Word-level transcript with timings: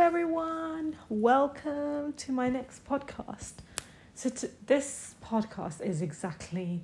everyone. 0.00 0.96
Welcome 1.10 2.14
to 2.14 2.32
my 2.32 2.48
next 2.48 2.86
podcast. 2.86 3.52
So, 4.14 4.30
this 4.64 5.14
podcast 5.22 5.82
is 5.82 6.00
exactly 6.00 6.82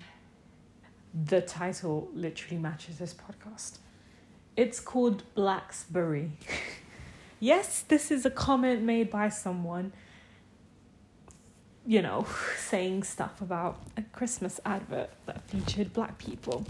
the 1.14 1.40
title, 1.40 2.10
literally 2.12 2.58
matches 2.58 2.98
this 2.98 3.14
podcast. 3.14 3.79
It's 4.54 4.80
called 4.80 5.22
Blacksbury. 5.34 6.32
yes, 7.40 7.80
this 7.88 8.10
is 8.10 8.26
a 8.26 8.31
comment 8.31 8.83
made 8.83 9.10
by 9.10 9.30
someone, 9.30 9.94
you 11.87 12.03
know, 12.03 12.26
saying 12.58 13.04
stuff 13.04 13.40
about 13.40 13.80
a 13.96 14.03
Christmas 14.03 14.60
advert 14.67 15.08
that 15.24 15.40
featured 15.48 15.94
black 15.94 16.19
people. 16.19 16.66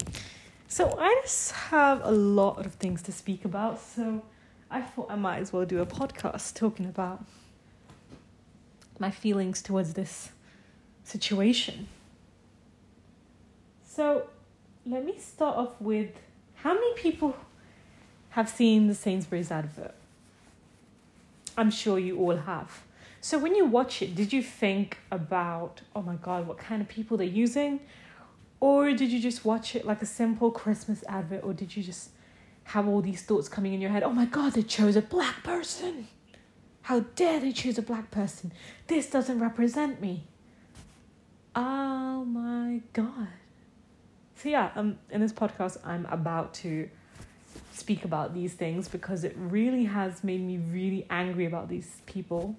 So, 0.69 0.97
I 0.97 1.21
just 1.25 1.51
have 1.51 2.03
a 2.05 2.13
lot 2.13 2.65
of 2.65 2.75
things 2.75 3.03
to 3.03 3.13
speak 3.13 3.45
about. 3.45 3.81
So, 3.81 4.23
I 4.71 4.83
thought 4.83 5.11
I 5.11 5.17
might 5.17 5.39
as 5.39 5.53
well 5.53 5.65
do 5.65 5.81
a 5.81 5.87
podcast 5.87 6.55
talking 6.55 6.87
about 6.87 7.25
my 8.99 9.11
feelings 9.11 9.63
towards 9.63 9.95
this 9.95 10.31
situation. 11.05 11.89
So, 13.85 14.29
let 14.85 15.05
me 15.05 15.19
start 15.19 15.57
off 15.57 15.81
with 15.81 16.11
how 16.55 16.75
many 16.75 16.95
people 16.95 17.37
have 18.31 18.49
seen 18.49 18.89
the 18.89 18.95
Sainsbury's 18.95 19.51
advert? 19.51 19.95
I'm 21.57 21.71
sure 21.71 21.99
you 21.99 22.19
all 22.19 22.37
have. 22.37 22.83
So, 23.21 23.39
when 23.39 23.55
you 23.55 23.65
watch 23.65 24.03
it, 24.03 24.15
did 24.15 24.33
you 24.33 24.43
think 24.43 24.99
about, 25.11 25.81
oh 25.95 26.03
my 26.03 26.17
god, 26.17 26.47
what 26.47 26.59
kind 26.59 26.83
of 26.83 26.89
people 26.89 27.17
they're 27.17 27.27
using? 27.27 27.81
Or 28.61 28.93
did 28.93 29.11
you 29.11 29.21
just 29.21 29.45
watch 29.45 29.77
it 29.77 29.87
like 29.87 30.03
a 30.03 30.07
simple 30.07 30.51
Christmas 30.51 31.05
advert? 31.09 31.45
Or 31.45 31.53
did 31.53 31.77
you 31.77 31.83
just 31.83 32.11
have 32.67 32.89
all 32.89 33.01
these 33.01 33.23
thoughts 33.23 33.49
coming 33.49 33.75
in 33.75 33.81
your 33.81 33.91
head. 33.91 34.03
Oh 34.03 34.13
my 34.13 34.25
God, 34.25 34.55
they 34.55 34.63
chose 34.63 34.97
a 34.97 35.03
black 35.03 35.43
person. 35.45 36.09
How 36.83 37.01
dare 37.01 37.41
they 37.41 37.53
choose 37.53 37.79
a 37.79 37.83
black 37.83 38.11
person? 38.11 38.53
This 38.89 39.09
doesn't 39.09 39.39
represent 39.39 40.01
me. 40.01 40.25
Oh 41.55 42.25
my 42.25 42.83
God. 42.93 43.29
So, 44.35 44.49
yeah, 44.49 44.71
um, 44.75 44.99
in 45.11 45.21
this 45.21 45.33
podcast, 45.33 45.79
I'm 45.85 46.07
about 46.07 46.55
to 46.55 46.91
speak 47.73 48.05
about 48.05 48.35
these 48.35 48.53
things 48.55 48.89
because 48.89 49.25
it 49.25 49.35
really 49.39 49.85
has 49.85 50.23
made 50.25 50.43
me 50.43 50.59
really 50.59 51.07
angry 51.09 51.47
about 51.47 51.69
these 51.69 52.03
people 52.05 52.57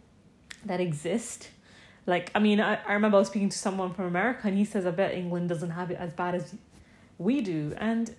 that 0.65 0.79
exist. 0.79 1.49
Like, 2.05 2.31
I 2.33 2.39
mean, 2.39 2.61
I, 2.61 2.79
I 2.87 2.93
remember 2.93 3.17
I 3.17 3.19
was 3.19 3.27
speaking 3.27 3.49
to 3.49 3.57
someone 3.57 3.93
from 3.93 4.05
America 4.05 4.47
and 4.47 4.57
he 4.57 4.63
says, 4.63 4.85
I 4.85 4.91
bet 4.91 5.13
England 5.13 5.49
doesn't 5.49 5.71
have 5.71 5.91
it 5.91 5.97
as 5.99 6.13
bad 6.13 6.33
as 6.33 6.55
we 7.17 7.41
do. 7.41 7.73
And 7.77 8.15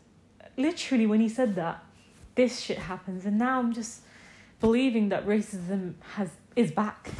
literally 0.58 1.06
when 1.06 1.20
he 1.20 1.28
said 1.28 1.54
that, 1.54 1.82
this 2.34 2.60
shit 2.60 2.78
happens, 2.78 3.24
and 3.24 3.38
now 3.38 3.58
I'm 3.58 3.72
just 3.72 4.02
believing 4.60 5.08
that 5.08 5.26
racism 5.26 5.94
has 6.14 6.30
is 6.56 6.70
back. 6.72 7.10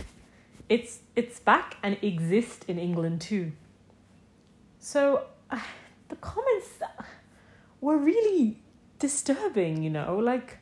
It's 0.69 1.00
it's 1.17 1.41
back 1.41 1.77
and 1.83 1.97
exists 2.03 2.64
in 2.69 2.78
England 2.78 3.20
too. 3.22 3.53
So 4.81 5.25
uh, 5.50 5.61
the 6.09 6.16
comments 6.16 6.69
were 7.81 7.97
really 7.97 8.61
disturbing, 8.98 9.83
you 9.83 9.91
know, 9.91 10.19
like 10.19 10.59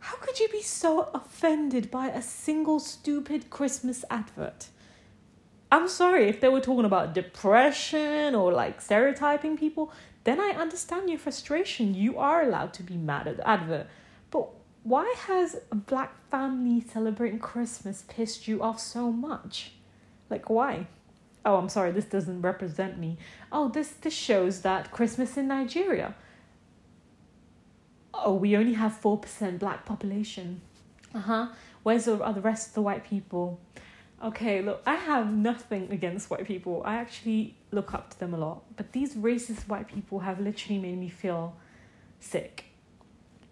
how 0.00 0.16
could 0.18 0.38
you 0.38 0.48
be 0.48 0.62
so 0.62 1.10
offended 1.14 1.90
by 1.90 2.08
a 2.08 2.22
single 2.22 2.78
stupid 2.78 3.50
Christmas 3.50 4.04
advert? 4.10 4.68
I'm 5.72 5.88
sorry 5.88 6.28
if 6.28 6.40
they 6.40 6.48
were 6.48 6.60
talking 6.60 6.84
about 6.84 7.12
depression 7.12 8.34
or 8.34 8.52
like 8.52 8.80
stereotyping 8.80 9.56
people, 9.56 9.92
then 10.26 10.40
I 10.40 10.50
understand 10.50 11.08
your 11.08 11.20
frustration. 11.20 11.94
You 11.94 12.18
are 12.18 12.42
allowed 12.42 12.74
to 12.74 12.82
be 12.82 12.96
mad 12.96 13.28
at 13.28 13.36
the 13.36 13.48
advert. 13.48 13.86
But 14.32 14.48
why 14.82 15.14
has 15.28 15.56
a 15.70 15.76
black 15.76 16.14
family 16.28 16.80
celebrating 16.80 17.38
Christmas 17.38 18.04
pissed 18.08 18.48
you 18.48 18.60
off 18.60 18.80
so 18.80 19.12
much? 19.12 19.70
Like 20.28 20.50
why? 20.50 20.88
Oh, 21.44 21.56
I'm 21.56 21.68
sorry, 21.68 21.92
this 21.92 22.06
doesn't 22.06 22.42
represent 22.42 22.98
me. 22.98 23.18
Oh, 23.52 23.68
this 23.68 23.90
this 23.90 24.14
shows 24.14 24.62
that 24.62 24.90
Christmas 24.90 25.36
in 25.36 25.46
Nigeria. 25.46 26.16
Oh, 28.12 28.34
we 28.34 28.56
only 28.56 28.72
have 28.72 29.00
4% 29.00 29.60
black 29.60 29.84
population. 29.84 30.60
Uh-huh. 31.14 31.48
Where's 31.84 32.06
the, 32.06 32.20
are 32.20 32.32
the 32.32 32.40
rest 32.40 32.68
of 32.68 32.74
the 32.74 32.82
white 32.82 33.04
people? 33.04 33.60
Okay, 34.24 34.62
look, 34.62 34.82
I 34.86 34.94
have 34.94 35.30
nothing 35.30 35.88
against 35.90 36.30
white 36.30 36.46
people. 36.46 36.82
I 36.86 36.96
actually 36.96 37.54
look 37.70 37.92
up 37.92 38.10
to 38.10 38.18
them 38.18 38.32
a 38.32 38.38
lot. 38.38 38.62
But 38.76 38.92
these 38.92 39.14
racist 39.14 39.68
white 39.68 39.88
people 39.88 40.20
have 40.20 40.40
literally 40.40 40.78
made 40.78 40.98
me 40.98 41.10
feel 41.10 41.54
sick. 42.18 42.64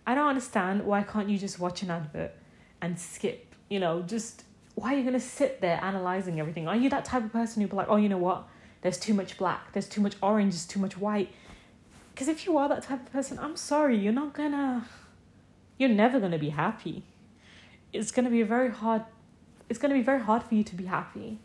I 0.06 0.14
don't 0.14 0.28
understand 0.28 0.84
why 0.84 1.02
can't 1.02 1.28
you 1.28 1.38
just 1.38 1.58
watch 1.58 1.82
an 1.82 1.90
advert 1.90 2.32
and 2.80 2.98
skip? 2.98 3.54
You 3.68 3.78
know, 3.78 4.02
just 4.02 4.44
why 4.74 4.94
are 4.94 4.98
you 4.98 5.04
gonna 5.04 5.20
sit 5.20 5.60
there 5.60 5.78
analyzing 5.82 6.40
everything? 6.40 6.66
Are 6.66 6.76
you 6.76 6.88
that 6.90 7.04
type 7.04 7.24
of 7.24 7.32
person 7.32 7.60
who'd 7.60 7.70
be 7.70 7.76
like, 7.76 7.88
oh, 7.88 7.96
you 7.96 8.08
know 8.08 8.18
what? 8.18 8.44
There's 8.80 8.98
too 8.98 9.14
much 9.14 9.38
black, 9.38 9.72
there's 9.72 9.88
too 9.88 10.00
much 10.00 10.16
orange, 10.22 10.52
there's 10.52 10.66
too 10.66 10.80
much 10.80 10.98
white. 10.98 11.30
Because 12.12 12.28
if 12.28 12.46
you 12.46 12.56
are 12.58 12.68
that 12.68 12.82
type 12.82 13.06
of 13.06 13.12
person, 13.12 13.38
I'm 13.38 13.56
sorry, 13.56 13.98
you're 13.98 14.12
not 14.12 14.34
gonna, 14.34 14.86
you're 15.78 15.88
never 15.88 16.20
gonna 16.20 16.38
be 16.38 16.50
happy. 16.50 17.02
It's 17.92 18.10
gonna 18.10 18.30
be 18.30 18.40
a 18.40 18.46
very 18.46 18.70
hard 18.70 19.02
it's 19.68 19.78
going 19.78 19.90
to 19.90 19.96
be 19.98 20.02
very 20.02 20.20
hard 20.20 20.42
for 20.42 20.54
you 20.54 20.64
to 20.64 20.74
be 20.74 20.84
happy 20.84 21.38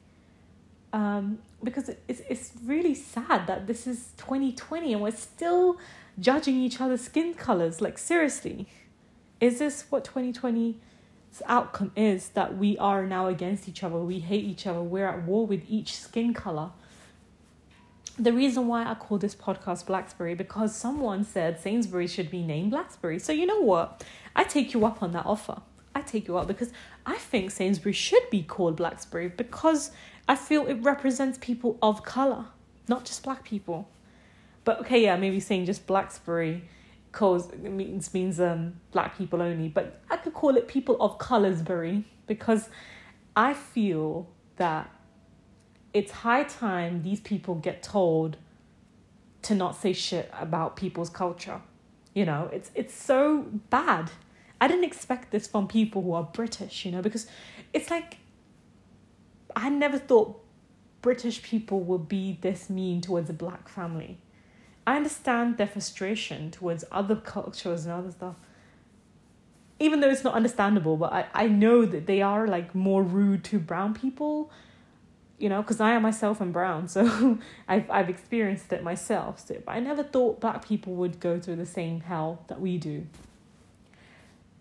um, 0.93 1.39
because 1.63 1.89
it's, 2.07 2.21
it's 2.29 2.51
really 2.63 2.95
sad 2.95 3.47
that 3.47 3.67
this 3.67 3.85
is 3.85 4.09
2020 4.17 4.93
and 4.93 5.01
we're 5.01 5.11
still 5.11 5.77
judging 6.19 6.55
each 6.55 6.81
other's 6.81 7.01
skin 7.01 7.33
colors 7.33 7.81
like 7.81 7.97
seriously 7.97 8.67
is 9.39 9.59
this 9.59 9.85
what 9.89 10.03
2020's 10.03 10.75
outcome 11.45 11.91
is 11.95 12.29
that 12.29 12.57
we 12.57 12.77
are 12.77 13.05
now 13.05 13.27
against 13.27 13.69
each 13.69 13.83
other 13.83 13.97
we 13.97 14.19
hate 14.19 14.43
each 14.43 14.67
other 14.67 14.81
we're 14.81 15.07
at 15.07 15.23
war 15.23 15.45
with 15.45 15.63
each 15.69 15.95
skin 15.95 16.33
color 16.33 16.71
the 18.19 18.33
reason 18.33 18.67
why 18.67 18.85
I 18.85 18.95
call 18.95 19.17
this 19.17 19.33
podcast 19.33 19.85
Blacksbury 19.85 20.35
because 20.37 20.75
someone 20.75 21.23
said 21.23 21.59
Sainsbury 21.59 22.05
should 22.05 22.29
be 22.29 22.43
named 22.43 22.73
Blacksbury. 22.73 23.19
So 23.21 23.31
you 23.31 23.45
know 23.45 23.61
what? 23.61 24.03
I 24.35 24.43
take 24.43 24.73
you 24.73 24.85
up 24.85 25.01
on 25.01 25.13
that 25.13 25.25
offer. 25.25 25.61
I 25.99 26.01
take 26.01 26.27
you 26.27 26.37
out 26.39 26.47
because 26.47 26.71
I 27.05 27.17
think 27.17 27.51
Sainsbury 27.51 27.93
should 27.93 28.29
be 28.29 28.41
called 28.41 28.77
Blacksbury 28.79 29.35
because 29.35 29.91
I 30.27 30.35
feel 30.35 30.65
it 30.67 30.75
represents 30.81 31.37
people 31.39 31.77
of 31.81 32.03
colour, 32.03 32.45
not 32.87 33.05
just 33.05 33.23
black 33.23 33.43
people. 33.43 33.89
But 34.63 34.79
okay, 34.81 35.03
yeah, 35.03 35.17
maybe 35.17 35.39
saying 35.39 35.65
just 35.65 35.85
Blacksbury 35.85 36.61
cause 37.11 37.51
means 37.57 38.13
means 38.13 38.39
um 38.39 38.79
black 38.91 39.17
people 39.17 39.41
only, 39.41 39.67
but 39.67 40.01
I 40.09 40.17
could 40.17 40.33
call 40.33 40.55
it 40.55 40.67
people 40.67 40.95
of 41.01 41.17
colorsbury 41.17 42.05
because 42.27 42.69
I 43.35 43.53
feel 43.53 44.27
that 44.57 44.89
it's 45.93 46.11
high 46.11 46.43
time 46.43 47.01
these 47.03 47.19
people 47.19 47.55
get 47.55 47.81
told 47.81 48.37
to 49.41 49.55
not 49.55 49.75
say 49.75 49.93
shit 49.93 50.29
about 50.39 50.75
people's 50.75 51.09
culture. 51.09 51.61
You 52.13 52.25
know, 52.25 52.49
it's 52.53 52.71
it's 52.75 52.93
so 52.93 53.45
bad. 53.69 54.11
I 54.61 54.67
didn't 54.67 54.83
expect 54.83 55.31
this 55.31 55.47
from 55.47 55.67
people 55.67 56.01
who 56.01 56.13
are 56.13 56.23
British, 56.23 56.85
you 56.85 56.91
know, 56.91 57.01
because 57.01 57.27
it's 57.73 57.89
like 57.89 58.17
I 59.55 59.69
never 59.69 59.97
thought 59.97 60.39
British 61.01 61.41
people 61.41 61.79
would 61.81 62.07
be 62.07 62.37
this 62.41 62.69
mean 62.69 63.01
towards 63.01 63.29
a 63.29 63.33
black 63.33 63.69
family. 63.69 64.17
I 64.85 64.97
understand 64.97 65.57
their 65.57 65.67
frustration 65.67 66.51
towards 66.51 66.83
other 66.91 67.15
cultures 67.15 67.85
and 67.85 67.93
other 67.93 68.11
stuff. 68.11 68.35
Even 69.79 70.01
though 70.01 70.09
it's 70.09 70.25
not 70.25 70.33
understandable, 70.33 70.97
but 70.97 71.13
I, 71.13 71.25
I 71.33 71.47
know 71.47 71.85
that 71.85 72.05
they 72.05 72.21
are 72.21 72.47
like 72.47 72.75
more 72.75 73.01
rude 73.01 73.45
to 73.45 73.59
brown 73.59 73.93
people, 73.93 74.51
you 75.37 75.47
know, 75.47 75.61
because 75.61 75.79
I 75.79 75.91
am 75.91 76.01
myself 76.01 76.41
am 76.41 76.51
brown, 76.51 76.89
so 76.89 77.39
I've 77.67 77.89
I've 77.89 78.09
experienced 78.09 78.73
it 78.73 78.83
myself. 78.83 79.39
So 79.39 79.61
but 79.65 79.71
I 79.71 79.79
never 79.79 80.03
thought 80.03 80.41
black 80.41 80.65
people 80.65 80.95
would 80.95 81.21
go 81.21 81.39
through 81.39 81.55
the 81.57 81.65
same 81.65 82.01
hell 82.01 82.43
that 82.47 82.59
we 82.59 82.77
do 82.77 83.07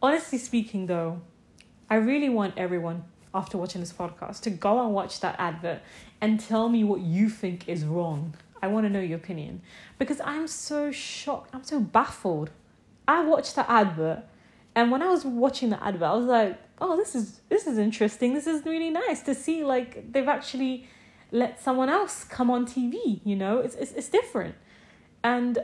honestly 0.02 0.38
speaking, 0.38 0.86
though, 0.86 1.20
I 1.90 1.96
really 1.96 2.28
want 2.28 2.54
everyone 2.56 3.04
after 3.34 3.58
watching 3.58 3.80
this 3.80 3.92
podcast 3.92 4.40
to 4.42 4.50
go 4.50 4.84
and 4.84 4.94
watch 4.94 5.20
that 5.20 5.36
advert 5.38 5.80
and 6.20 6.40
tell 6.40 6.68
me 6.68 6.84
what 6.84 7.00
you 7.00 7.28
think 7.28 7.68
is 7.68 7.84
wrong. 7.84 8.34
I 8.62 8.68
want 8.68 8.86
to 8.86 8.90
know 8.90 9.00
your 9.00 9.18
opinion 9.18 9.62
because 9.98 10.20
I'm 10.24 10.46
so 10.48 10.90
shocked. 10.90 11.50
I'm 11.54 11.64
so 11.64 11.80
baffled. 11.80 12.50
I 13.06 13.24
watched 13.24 13.54
the 13.54 13.70
advert, 13.70 14.24
and 14.74 14.90
when 14.90 15.02
I 15.02 15.08
was 15.08 15.24
watching 15.24 15.70
the 15.70 15.82
advert, 15.82 16.08
I 16.08 16.14
was 16.14 16.26
like, 16.26 16.58
"Oh, 16.80 16.96
this 16.96 17.14
is 17.14 17.40
this 17.48 17.66
is 17.66 17.78
interesting. 17.78 18.34
This 18.34 18.46
is 18.46 18.64
really 18.66 18.90
nice 18.90 19.22
to 19.22 19.34
see. 19.34 19.64
Like 19.64 20.12
they've 20.12 20.28
actually 20.28 20.88
let 21.30 21.62
someone 21.62 21.88
else 21.88 22.24
come 22.24 22.50
on 22.50 22.66
TV. 22.66 23.20
You 23.24 23.36
know, 23.36 23.58
it's 23.58 23.76
it's, 23.76 23.92
it's 23.92 24.08
different." 24.08 24.56
And 25.22 25.58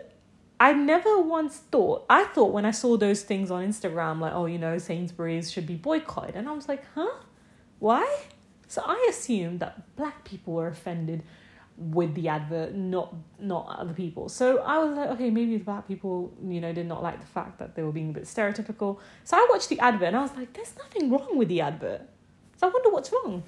I 0.61 0.73
never 0.73 1.21
once 1.21 1.59
thought, 1.59 2.06
I 2.09 2.25
thought 2.25 2.53
when 2.53 2.65
I 2.65 2.71
saw 2.71 2.97
those 2.97 3.23
things 3.23 3.51
on 3.51 3.67
Instagram, 3.67 4.21
like, 4.21 4.33
oh, 4.35 4.47
you 4.47 4.59
know, 4.59 4.79
Sainsbury's 4.79 5.51
should 5.51 5.67
be 5.67 5.75
boycotted. 5.77 6.37
And 6.37 6.49
I 6.49 6.53
was 6.53 6.69
like, 6.69 6.85
huh? 6.95 7.17
Why? 7.81 8.06
So 8.69 8.83
I 8.85 9.06
assumed 9.11 9.61
that 9.61 9.95
black 9.97 10.25
people 10.25 10.55
were 10.55 10.69
offended. 10.69 11.23
with 11.77 12.15
the 12.15 12.29
advert, 12.29 12.75
not 12.75 13.15
not 13.39 13.67
other 13.79 13.93
people. 13.93 14.29
So 14.29 14.59
I 14.59 14.79
was 14.79 14.97
like, 14.97 15.11
okay, 15.11 15.31
maybe 15.31 15.56
the 15.56 15.65
black 15.65 15.89
people, 15.89 16.33
you 16.47 16.61
know, 16.61 16.73
did 16.73 16.87
not 16.87 17.03
like 17.03 17.21
the 17.21 17.27
fact 17.27 17.59
that 17.59 17.75
they 17.75 17.83
were 17.83 17.93
being 17.93 18.11
a 18.11 18.12
bit 18.12 18.25
stereotypical. 18.25 18.99
So 19.25 19.37
I 19.37 19.47
watched 19.51 19.69
the 19.69 19.81
advert 19.81 20.09
and 20.09 20.17
I 20.17 20.23
was 20.23 20.35
like, 20.37 20.53
there's 20.53 20.77
nothing 20.79 21.11
wrong 21.11 21.37
with 21.37 21.49
the 21.49 21.61
advert. 21.61 22.03
So 22.56 22.69
I 22.69 22.71
wonder 22.71 22.91
what's 22.91 23.12
wrong. 23.12 23.43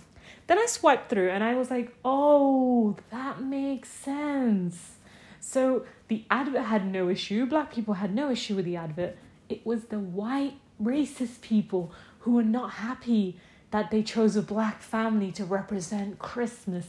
Then 0.48 0.58
I 0.58 0.66
swiped 0.66 1.08
through 1.10 1.30
and 1.30 1.44
I 1.44 1.54
was 1.54 1.70
like, 1.70 1.94
oh, 2.04 2.96
that 3.10 3.42
makes 3.42 3.88
sense. 3.90 4.95
So 5.48 5.86
the 6.08 6.24
advert 6.28 6.62
had 6.62 6.90
no 6.92 7.08
issue. 7.08 7.46
Black 7.46 7.72
people 7.72 7.94
had 7.94 8.12
no 8.12 8.32
issue 8.32 8.56
with 8.56 8.64
the 8.64 8.74
advert. 8.74 9.16
It 9.48 9.64
was 9.64 9.84
the 9.84 10.00
white 10.00 10.54
racist 10.82 11.40
people 11.40 11.92
who 12.20 12.32
were 12.32 12.42
not 12.42 12.72
happy 12.72 13.38
that 13.70 13.92
they 13.92 14.02
chose 14.02 14.34
a 14.34 14.42
black 14.42 14.82
family 14.82 15.30
to 15.32 15.44
represent 15.44 16.18
Christmas. 16.18 16.86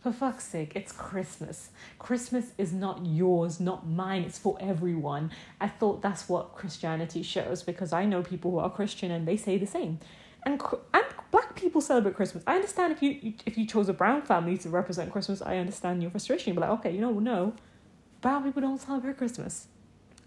For 0.00 0.12
fuck's 0.12 0.44
sake, 0.44 0.72
it's 0.74 0.92
Christmas. 0.92 1.70
Christmas 1.98 2.52
is 2.56 2.72
not 2.72 3.04
yours, 3.04 3.60
not 3.60 3.86
mine, 3.86 4.22
it's 4.22 4.38
for 4.38 4.56
everyone. 4.60 5.30
I 5.60 5.68
thought 5.68 6.00
that's 6.00 6.26
what 6.26 6.54
Christianity 6.54 7.22
shows 7.22 7.62
because 7.62 7.92
I 7.92 8.06
know 8.06 8.22
people 8.22 8.50
who 8.52 8.60
are 8.60 8.70
Christian 8.70 9.10
and 9.10 9.28
they 9.28 9.36
say 9.36 9.58
the 9.58 9.66
same. 9.66 9.98
And, 10.46 10.60
and 10.94 11.04
black 11.30 11.54
people 11.54 11.82
celebrate 11.82 12.16
Christmas. 12.16 12.44
I 12.46 12.54
understand 12.54 12.92
if 12.92 13.02
you 13.02 13.34
if 13.44 13.58
you 13.58 13.66
chose 13.66 13.90
a 13.90 13.94
brown 13.94 14.22
family 14.22 14.56
to 14.58 14.70
represent 14.70 15.12
Christmas, 15.12 15.42
I 15.42 15.58
understand 15.58 16.00
your 16.00 16.10
frustration. 16.10 16.54
But 16.54 16.62
like, 16.62 16.78
okay, 16.80 16.90
you 16.90 17.00
know, 17.00 17.18
no, 17.18 17.54
brown 18.24 18.42
people 18.42 18.62
don't 18.62 18.80
celebrate 18.80 19.18
Christmas. 19.18 19.66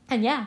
And 0.07 0.23
yeah, 0.23 0.45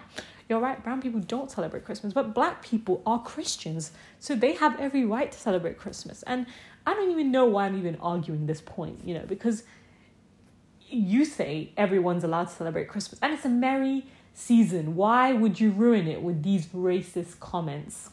you're 0.48 0.60
right, 0.60 0.82
brown 0.84 1.02
people 1.02 1.18
don't 1.18 1.50
celebrate 1.50 1.84
Christmas, 1.84 2.12
but 2.12 2.32
black 2.32 2.62
people 2.62 3.02
are 3.04 3.20
Christians, 3.20 3.90
so 4.20 4.36
they 4.36 4.52
have 4.54 4.78
every 4.78 5.04
right 5.04 5.32
to 5.32 5.36
celebrate 5.38 5.76
Christmas. 5.76 6.22
And 6.22 6.46
I 6.86 6.94
don't 6.94 7.10
even 7.10 7.32
know 7.32 7.46
why 7.46 7.66
I'm 7.66 7.76
even 7.76 7.96
arguing 7.96 8.46
this 8.46 8.60
point, 8.60 9.00
you 9.04 9.14
know, 9.14 9.24
because 9.26 9.64
you 10.88 11.24
say 11.24 11.72
everyone's 11.76 12.22
allowed 12.22 12.44
to 12.44 12.54
celebrate 12.54 12.86
Christmas, 12.86 13.18
and 13.20 13.34
it's 13.34 13.44
a 13.44 13.48
merry 13.48 14.06
season. 14.32 14.94
Why 14.94 15.32
would 15.32 15.58
you 15.58 15.72
ruin 15.72 16.06
it 16.06 16.22
with 16.22 16.44
these 16.44 16.66
racist 16.68 17.40
comments? 17.40 18.10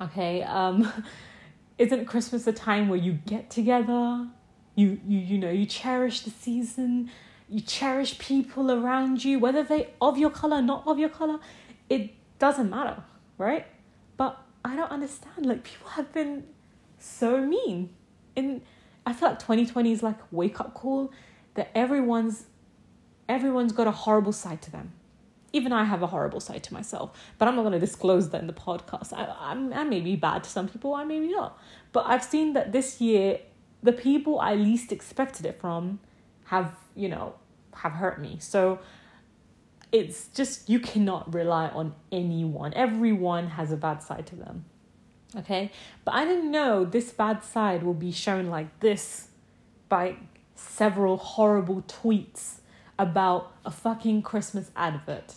Okay, 0.00 0.44
um, 0.44 1.04
isn't 1.78 2.06
Christmas 2.06 2.46
a 2.46 2.52
time 2.52 2.88
where 2.88 3.00
you 3.00 3.14
get 3.26 3.50
together? 3.50 4.28
You, 4.76 5.00
you 5.04 5.18
you 5.18 5.38
know 5.38 5.50
you 5.50 5.66
cherish 5.66 6.20
the 6.20 6.30
season 6.30 7.10
you 7.48 7.60
cherish 7.60 8.18
people 8.18 8.70
around 8.70 9.24
you, 9.24 9.38
whether 9.38 9.62
they 9.62 9.90
of 10.00 10.18
your 10.18 10.30
color, 10.30 10.60
not 10.60 10.86
of 10.86 10.98
your 10.98 11.08
color, 11.08 11.38
it 11.88 12.10
doesn't 12.38 12.68
matter, 12.68 13.02
right? 13.38 13.66
But 14.16 14.38
I 14.64 14.76
don't 14.76 14.90
understand. 14.90 15.46
Like 15.46 15.64
people 15.64 15.88
have 15.90 16.12
been 16.12 16.44
so 16.98 17.40
mean. 17.40 17.90
In 18.36 18.62
I 19.06 19.12
feel 19.12 19.30
like 19.30 19.38
2020 19.38 19.92
is 19.92 20.02
like 20.02 20.18
wake 20.30 20.60
up 20.60 20.74
call 20.74 21.12
that 21.54 21.70
everyone's 21.74 22.44
everyone's 23.28 23.72
got 23.72 23.86
a 23.86 23.92
horrible 23.92 24.32
side 24.32 24.62
to 24.62 24.70
them. 24.70 24.92
Even 25.52 25.72
I 25.72 25.84
have 25.84 26.02
a 26.02 26.06
horrible 26.06 26.40
side 26.40 26.62
to 26.64 26.74
myself, 26.74 27.18
but 27.38 27.48
I'm 27.48 27.56
not 27.56 27.62
going 27.62 27.72
to 27.72 27.78
disclose 27.78 28.28
that 28.30 28.40
in 28.42 28.46
the 28.46 28.52
podcast. 28.52 29.14
I, 29.14 29.34
I'm, 29.40 29.72
I 29.72 29.82
may 29.84 30.00
be 30.00 30.14
bad 30.14 30.44
to 30.44 30.50
some 30.50 30.68
people, 30.68 30.94
I 30.94 31.04
may 31.04 31.20
be 31.20 31.28
not. 31.28 31.58
But 31.92 32.04
I've 32.06 32.22
seen 32.22 32.52
that 32.52 32.72
this 32.72 33.00
year, 33.00 33.40
the 33.82 33.92
people 33.92 34.40
I 34.40 34.54
least 34.56 34.92
expected 34.92 35.46
it 35.46 35.58
from 35.58 36.00
have 36.44 36.74
you 36.98 37.08
know, 37.08 37.34
have 37.74 37.92
hurt 37.92 38.20
me. 38.20 38.36
So 38.40 38.80
it's 39.92 40.28
just, 40.28 40.68
you 40.68 40.80
cannot 40.80 41.32
rely 41.32 41.68
on 41.68 41.94
anyone. 42.12 42.74
Everyone 42.74 43.48
has 43.50 43.72
a 43.72 43.76
bad 43.76 44.02
side 44.02 44.26
to 44.26 44.36
them. 44.36 44.64
Okay? 45.36 45.70
But 46.04 46.14
I 46.14 46.24
didn't 46.24 46.50
know 46.50 46.84
this 46.84 47.10
bad 47.12 47.44
side 47.44 47.82
will 47.82 47.94
be 47.94 48.12
shown 48.12 48.48
like 48.48 48.80
this 48.80 49.28
by 49.88 50.16
several 50.54 51.16
horrible 51.16 51.82
tweets 51.82 52.56
about 52.98 53.52
a 53.64 53.70
fucking 53.70 54.22
Christmas 54.22 54.70
advert. 54.74 55.34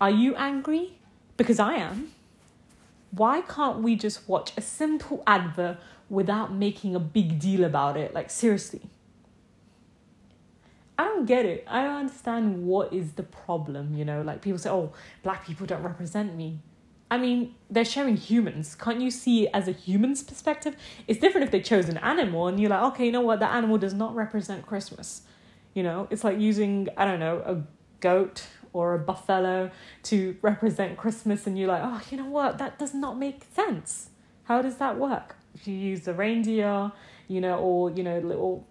Are 0.00 0.10
you 0.10 0.34
angry? 0.36 0.98
Because 1.36 1.58
I 1.58 1.74
am. 1.74 2.12
Why 3.10 3.40
can't 3.40 3.78
we 3.78 3.96
just 3.96 4.28
watch 4.28 4.52
a 4.56 4.60
simple 4.60 5.22
advert 5.26 5.78
without 6.08 6.52
making 6.52 6.94
a 6.94 7.00
big 7.00 7.38
deal 7.38 7.64
about 7.64 7.96
it? 7.96 8.14
Like, 8.14 8.30
seriously. 8.30 8.82
I 10.98 11.04
don't 11.04 11.26
get 11.26 11.46
it. 11.46 11.64
I 11.68 11.82
don't 11.84 11.96
understand 11.96 12.64
what 12.64 12.92
is 12.92 13.12
the 13.12 13.22
problem, 13.22 13.94
you 13.94 14.04
know? 14.04 14.22
Like 14.22 14.42
people 14.42 14.58
say, 14.58 14.70
oh, 14.70 14.92
black 15.22 15.46
people 15.46 15.66
don't 15.66 15.82
represent 15.82 16.36
me. 16.36 16.60
I 17.10 17.18
mean, 17.18 17.54
they're 17.68 17.84
showing 17.84 18.16
humans. 18.16 18.74
Can't 18.74 19.00
you 19.00 19.10
see 19.10 19.44
it 19.44 19.50
as 19.52 19.68
a 19.68 19.72
human's 19.72 20.22
perspective? 20.22 20.76
It's 21.06 21.20
different 21.20 21.44
if 21.44 21.50
they 21.50 21.60
chose 21.60 21.88
an 21.88 21.98
animal 21.98 22.46
and 22.46 22.58
you're 22.58 22.70
like, 22.70 22.82
okay, 22.92 23.06
you 23.06 23.12
know 23.12 23.20
what? 23.20 23.40
That 23.40 23.54
animal 23.54 23.76
does 23.76 23.92
not 23.92 24.14
represent 24.14 24.66
Christmas. 24.66 25.22
You 25.74 25.82
know, 25.82 26.08
it's 26.10 26.24
like 26.24 26.38
using, 26.38 26.88
I 26.96 27.04
don't 27.04 27.20
know, 27.20 27.42
a 27.44 27.62
goat 28.00 28.46
or 28.72 28.94
a 28.94 28.98
buffalo 28.98 29.70
to 30.04 30.36
represent 30.40 30.96
Christmas 30.96 31.46
and 31.46 31.58
you're 31.58 31.68
like, 31.68 31.82
oh, 31.84 32.00
you 32.10 32.16
know 32.16 32.30
what? 32.30 32.56
That 32.56 32.78
does 32.78 32.94
not 32.94 33.18
make 33.18 33.44
sense. 33.54 34.08
How 34.44 34.62
does 34.62 34.76
that 34.76 34.98
work? 34.98 35.36
If 35.54 35.68
you 35.68 35.74
use 35.74 36.08
a 36.08 36.14
reindeer, 36.14 36.92
you 37.28 37.40
know, 37.40 37.58
or, 37.58 37.90
you 37.90 38.02
know, 38.02 38.18
little 38.20 38.66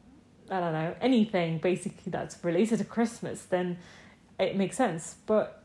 I 0.51 0.59
don't 0.59 0.73
know, 0.73 0.93
anything 0.99 1.59
basically 1.59 2.11
that's 2.11 2.43
related 2.43 2.79
to 2.79 2.83
Christmas, 2.85 3.43
then 3.43 3.77
it 4.37 4.57
makes 4.57 4.75
sense. 4.75 5.15
But 5.25 5.63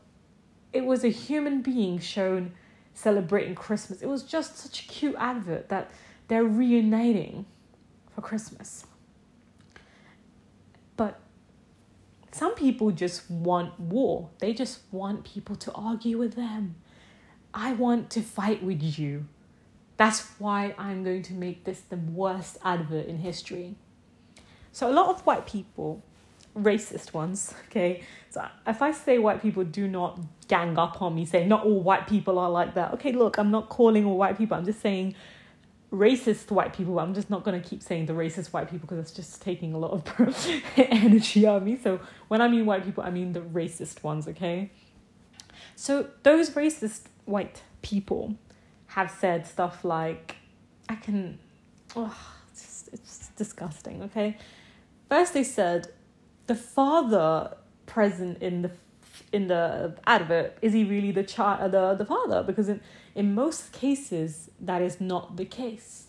it 0.71 0.85
was 0.85 1.03
a 1.03 1.09
human 1.09 1.61
being 1.61 1.99
shown 1.99 2.53
celebrating 2.93 3.53
Christmas. 3.53 4.01
It 4.01 4.07
was 4.07 4.23
just 4.23 4.57
such 4.57 4.85
a 4.85 4.87
cute 4.87 5.15
advert 5.19 5.69
that 5.69 5.91
they're 6.29 6.43
reuniting 6.43 7.45
for 8.15 8.21
Christmas. 8.21 8.85
But 10.95 11.19
some 12.31 12.55
people 12.55 12.91
just 12.91 13.29
want 13.29 13.79
war. 13.79 14.29
They 14.39 14.53
just 14.53 14.79
want 14.91 15.25
people 15.25 15.55
to 15.57 15.71
argue 15.73 16.17
with 16.17 16.35
them. 16.35 16.75
I 17.53 17.73
want 17.73 18.09
to 18.11 18.21
fight 18.21 18.63
with 18.63 18.81
you. 18.97 19.25
That's 19.97 20.25
why 20.37 20.75
I'm 20.77 21.03
going 21.03 21.23
to 21.23 21.33
make 21.33 21.63
this 21.63 21.81
the 21.81 21.97
worst 21.97 22.57
advert 22.63 23.07
in 23.07 23.17
history. 23.17 23.75
So 24.77 24.87
a 24.87 24.93
lot 24.93 25.09
of 25.09 25.25
white 25.25 25.47
people, 25.47 26.03
racist 26.55 27.11
ones, 27.11 27.51
okay. 27.65 28.03
So 28.29 28.45
if 28.67 28.79
I 28.83 28.91
say 28.91 29.17
white 29.17 29.41
people, 29.41 29.63
do 29.63 29.87
not 29.87 30.19
gang 30.47 30.77
up 30.77 31.01
on 31.01 31.15
me 31.15 31.25
saying 31.25 31.49
not 31.49 31.65
all 31.65 31.81
white 31.81 32.05
people 32.05 32.37
are 32.37 32.51
like 32.51 32.75
that. 32.75 32.93
Okay, 32.93 33.11
look, 33.11 33.39
I'm 33.39 33.49
not 33.49 33.69
calling 33.69 34.05
all 34.05 34.19
white 34.19 34.37
people. 34.37 34.55
I'm 34.55 34.65
just 34.65 34.79
saying 34.79 35.15
racist 35.91 36.51
white 36.51 36.73
people. 36.73 36.99
I'm 36.99 37.15
just 37.15 37.31
not 37.31 37.43
gonna 37.43 37.59
keep 37.59 37.81
saying 37.81 38.05
the 38.05 38.13
racist 38.13 38.53
white 38.53 38.69
people 38.69 38.85
because 38.87 38.99
it's 38.99 39.11
just 39.11 39.41
taking 39.41 39.73
a 39.73 39.79
lot 39.79 39.93
of 39.93 40.31
energy 40.77 41.47
of 41.47 41.63
me. 41.63 41.79
So 41.83 41.99
when 42.27 42.39
I 42.39 42.47
mean 42.47 42.67
white 42.67 42.85
people, 42.85 43.03
I 43.03 43.09
mean 43.09 43.33
the 43.33 43.41
racist 43.41 44.03
ones. 44.03 44.27
Okay. 44.27 44.69
So 45.75 46.07
those 46.21 46.51
racist 46.51 47.05
white 47.25 47.63
people 47.81 48.35
have 48.89 49.09
said 49.09 49.47
stuff 49.47 49.83
like, 49.83 50.35
"I 50.87 50.97
can." 50.97 51.39
Oh, 51.95 52.15
it's, 52.51 52.61
just, 52.61 52.93
it's 52.93 53.29
disgusting. 53.35 54.03
Okay, 54.03 54.37
First, 55.09 55.33
they 55.33 55.43
said 55.43 55.87
the 56.47 56.55
father 56.55 57.55
present 57.85 58.41
in 58.41 58.61
the 58.63 58.71
in 59.33 59.47
the 59.47 59.95
advert 60.05 60.57
is 60.61 60.73
he 60.73 60.83
really 60.83 61.11
the 61.11 61.23
child 61.23 61.61
uh, 61.61 61.67
the 61.67 61.95
the 61.95 62.05
father 62.05 62.43
because 62.43 62.69
in 62.69 62.79
in 63.15 63.33
most 63.33 63.71
cases 63.71 64.49
that 64.59 64.81
is 64.81 65.01
not 65.01 65.37
the 65.37 65.45
case. 65.45 66.07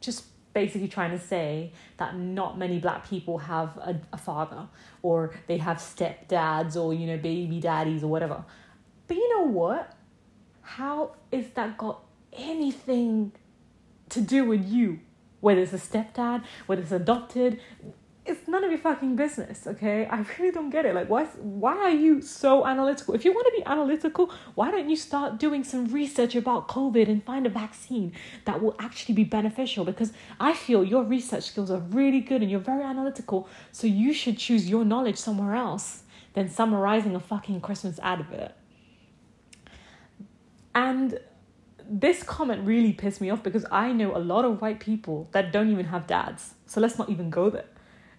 Just 0.00 0.24
basically 0.52 0.88
trying 0.88 1.10
to 1.10 1.18
say 1.18 1.72
that 1.98 2.16
not 2.16 2.58
many 2.58 2.78
black 2.78 3.08
people 3.08 3.38
have 3.38 3.76
a, 3.78 4.00
a 4.12 4.16
father 4.16 4.66
or 5.02 5.32
they 5.46 5.58
have 5.58 5.76
stepdads 5.78 6.76
or 6.76 6.94
you 6.94 7.06
know 7.06 7.16
baby 7.16 7.60
daddies 7.60 8.02
or 8.02 8.08
whatever. 8.08 8.44
But 9.06 9.16
you 9.16 9.28
know 9.36 9.46
what? 9.46 9.94
How 10.62 11.16
is 11.32 11.48
that 11.50 11.76
got 11.76 12.02
anything 12.32 13.32
to 14.10 14.20
do 14.20 14.44
with 14.44 14.66
you? 14.68 15.00
Whether 15.40 15.60
it's 15.60 15.72
a 15.72 15.78
stepdad, 15.78 16.44
whether 16.66 16.82
it's 16.82 16.92
adopted, 16.92 17.60
it's 18.26 18.46
none 18.46 18.62
of 18.62 18.70
your 18.70 18.78
fucking 18.78 19.16
business, 19.16 19.66
okay? 19.66 20.06
I 20.06 20.24
really 20.38 20.52
don't 20.52 20.70
get 20.70 20.84
it. 20.84 20.94
Like, 20.94 21.08
why, 21.08 21.24
why 21.24 21.76
are 21.76 21.90
you 21.90 22.20
so 22.20 22.66
analytical? 22.66 23.14
If 23.14 23.24
you 23.24 23.32
want 23.32 23.46
to 23.46 23.60
be 23.60 23.66
analytical, 23.66 24.30
why 24.54 24.70
don't 24.70 24.88
you 24.90 24.96
start 24.96 25.38
doing 25.38 25.64
some 25.64 25.86
research 25.86 26.36
about 26.36 26.68
COVID 26.68 27.08
and 27.08 27.24
find 27.24 27.46
a 27.46 27.50
vaccine 27.50 28.12
that 28.44 28.62
will 28.62 28.76
actually 28.78 29.14
be 29.14 29.24
beneficial? 29.24 29.84
Because 29.84 30.12
I 30.38 30.52
feel 30.52 30.84
your 30.84 31.02
research 31.02 31.44
skills 31.44 31.70
are 31.70 31.80
really 31.80 32.20
good 32.20 32.42
and 32.42 32.50
you're 32.50 32.60
very 32.60 32.84
analytical, 32.84 33.48
so 33.72 33.86
you 33.86 34.12
should 34.12 34.38
choose 34.38 34.68
your 34.68 34.84
knowledge 34.84 35.16
somewhere 35.16 35.54
else 35.54 36.02
than 36.34 36.48
summarizing 36.48 37.16
a 37.16 37.20
fucking 37.20 37.60
Christmas 37.62 37.98
advert. 38.00 38.52
And 40.74 41.18
this 41.92 42.22
comment 42.22 42.64
really 42.64 42.92
pissed 42.92 43.20
me 43.20 43.30
off 43.30 43.42
because 43.42 43.66
I 43.70 43.92
know 43.92 44.16
a 44.16 44.18
lot 44.18 44.44
of 44.44 44.60
white 44.60 44.78
people 44.78 45.28
that 45.32 45.52
don't 45.52 45.70
even 45.70 45.86
have 45.86 46.06
dads. 46.06 46.54
So 46.66 46.80
let's 46.80 46.96
not 46.98 47.10
even 47.10 47.30
go 47.30 47.50
there. 47.50 47.64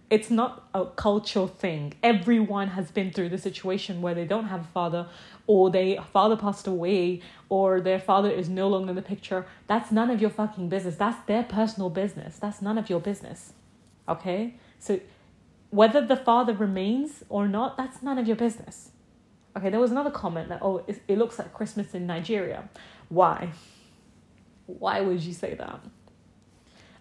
It's 0.09 0.29
not 0.29 0.67
a 0.73 0.87
cultural 0.87 1.47
thing. 1.47 1.93
Everyone 2.03 2.67
has 2.69 2.91
been 2.91 3.11
through 3.11 3.29
the 3.29 3.37
situation 3.37 4.01
where 4.01 4.13
they 4.13 4.25
don't 4.25 4.47
have 4.47 4.61
a 4.61 4.67
father 4.73 5.07
or 5.47 5.71
their 5.71 6.01
father 6.01 6.35
passed 6.35 6.67
away 6.67 7.21
or 7.47 7.79
their 7.79 7.97
father 7.97 8.29
is 8.29 8.49
no 8.49 8.67
longer 8.67 8.89
in 8.89 8.97
the 8.97 9.01
picture. 9.01 9.45
That's 9.67 9.89
none 9.89 10.09
of 10.09 10.19
your 10.19 10.31
fucking 10.31 10.67
business. 10.67 10.97
That's 10.97 11.25
their 11.25 11.43
personal 11.43 11.89
business. 11.89 12.37
That's 12.39 12.61
none 12.61 12.77
of 12.77 12.89
your 12.89 12.99
business. 12.99 13.53
Okay? 14.09 14.55
So 14.79 14.99
whether 15.69 16.05
the 16.05 16.17
father 16.17 16.53
remains 16.53 17.23
or 17.29 17.47
not, 17.47 17.77
that's 17.77 18.03
none 18.03 18.17
of 18.17 18.27
your 18.27 18.35
business. 18.35 18.89
Okay, 19.55 19.69
there 19.69 19.79
was 19.79 19.91
another 19.91 20.11
comment 20.11 20.49
that, 20.49 20.59
oh, 20.61 20.83
it, 20.87 21.01
it 21.07 21.17
looks 21.17 21.39
like 21.39 21.53
Christmas 21.53 21.93
in 21.93 22.05
Nigeria. 22.05 22.69
Why? 23.11 23.49
Why 24.67 25.01
would 25.01 25.21
you 25.21 25.33
say 25.33 25.53
that? 25.55 25.81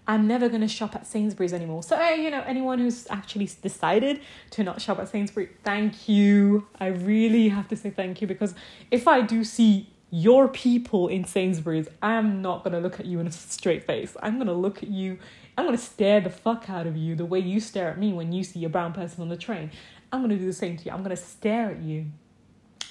I'm 0.09 0.27
never 0.27 0.49
going 0.49 0.61
to 0.61 0.69
shop 0.69 0.97
at 0.97 1.07
Sainsbury's 1.07 1.53
anymore. 1.53 1.85
So, 1.85 2.03
you 2.11 2.33
know, 2.33 2.43
anyone 2.45 2.81
who's 2.81 3.07
actually 3.11 3.49
decided 3.63 4.21
to 4.51 4.65
not 4.65 4.83
shop 4.83 4.99
at 4.99 5.09
Sainsbury's, 5.09 5.51
thank 5.63 6.09
you. 6.09 6.67
I 6.81 6.89
really 6.89 7.49
have 7.49 7.69
to 7.69 7.77
say 7.77 7.91
thank 7.91 8.21
you 8.21 8.27
because 8.27 8.57
if 8.91 9.07
I 9.07 9.21
do 9.21 9.45
see 9.45 9.89
your 10.11 10.49
people 10.49 11.07
in 11.07 11.25
Sainsbury's, 11.25 11.87
I'm 12.03 12.43
not 12.43 12.65
going 12.65 12.73
to 12.73 12.81
look 12.81 12.99
at 12.99 13.07
you 13.07 13.21
in 13.21 13.29
a 13.29 13.31
straight 13.31 13.85
face. 13.85 14.17
I'm 14.21 14.35
going 14.35 14.49
to 14.49 14.53
look 14.53 14.83
at 14.83 14.89
you, 14.89 15.17
I'm 15.57 15.65
going 15.65 15.77
to 15.77 15.83
stare 15.83 16.21
the 16.21 16.31
fuck 16.31 16.69
out 16.69 16.89
of 16.89 16.97
you 16.97 17.15
the 17.15 17.25
way 17.25 17.39
you 17.39 17.61
stare 17.61 17.89
at 17.89 17.99
me 17.99 18.13
when 18.13 18.33
you 18.33 18.43
see 18.43 18.65
a 18.65 18.69
brown 18.69 18.93
person 18.93 19.23
on 19.23 19.29
the 19.29 19.37
train. 19.37 19.71
I'm 20.11 20.23
going 20.23 20.31
to 20.31 20.39
do 20.39 20.47
the 20.47 20.53
same 20.53 20.77
to 20.77 20.85
you. 20.87 20.91
I'm 20.91 21.05
going 21.05 21.17
to 21.17 21.23
stare 21.23 21.71
at 21.71 21.83
you. 21.83 22.07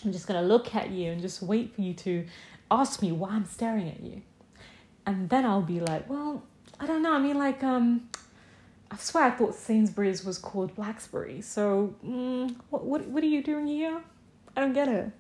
I'm 0.06 0.14
just 0.14 0.26
going 0.26 0.42
to 0.42 0.48
look 0.48 0.74
at 0.74 0.92
you 0.92 1.12
and 1.12 1.22
just 1.22 1.42
wait 1.42 1.76
for 1.76 1.82
you 1.82 1.94
to 1.96 2.26
ask 2.72 3.02
me 3.02 3.12
why 3.12 3.30
I'm 3.30 3.46
staring 3.46 3.90
at 3.90 4.02
you. 4.02 4.22
And 5.06 5.30
then 5.30 5.46
I'll 5.46 5.62
be 5.62 5.80
like, 5.80 6.10
well, 6.10 6.44
I 6.80 6.86
don't 6.86 7.02
know. 7.02 7.14
I 7.14 7.20
mean, 7.20 7.38
like, 7.38 7.64
um, 7.64 8.10
I 8.92 8.98
swear 8.98 9.26
I 9.26 9.32
thought 9.32 9.56
Sainsbury's 9.56 10.24
was 10.24 10.38
called 10.38 10.76
Blacksbury. 10.76 11.44
So, 11.44 11.96
mm, 12.06 12.56
what, 12.70 12.86
what, 12.86 13.06
what 13.08 13.24
are 13.24 13.28
you 13.28 13.44
doing 13.44 13.68
here? 13.68 14.02
I 14.56 14.62
don't 14.62 14.74
get 14.74 14.88
it. 14.88 15.12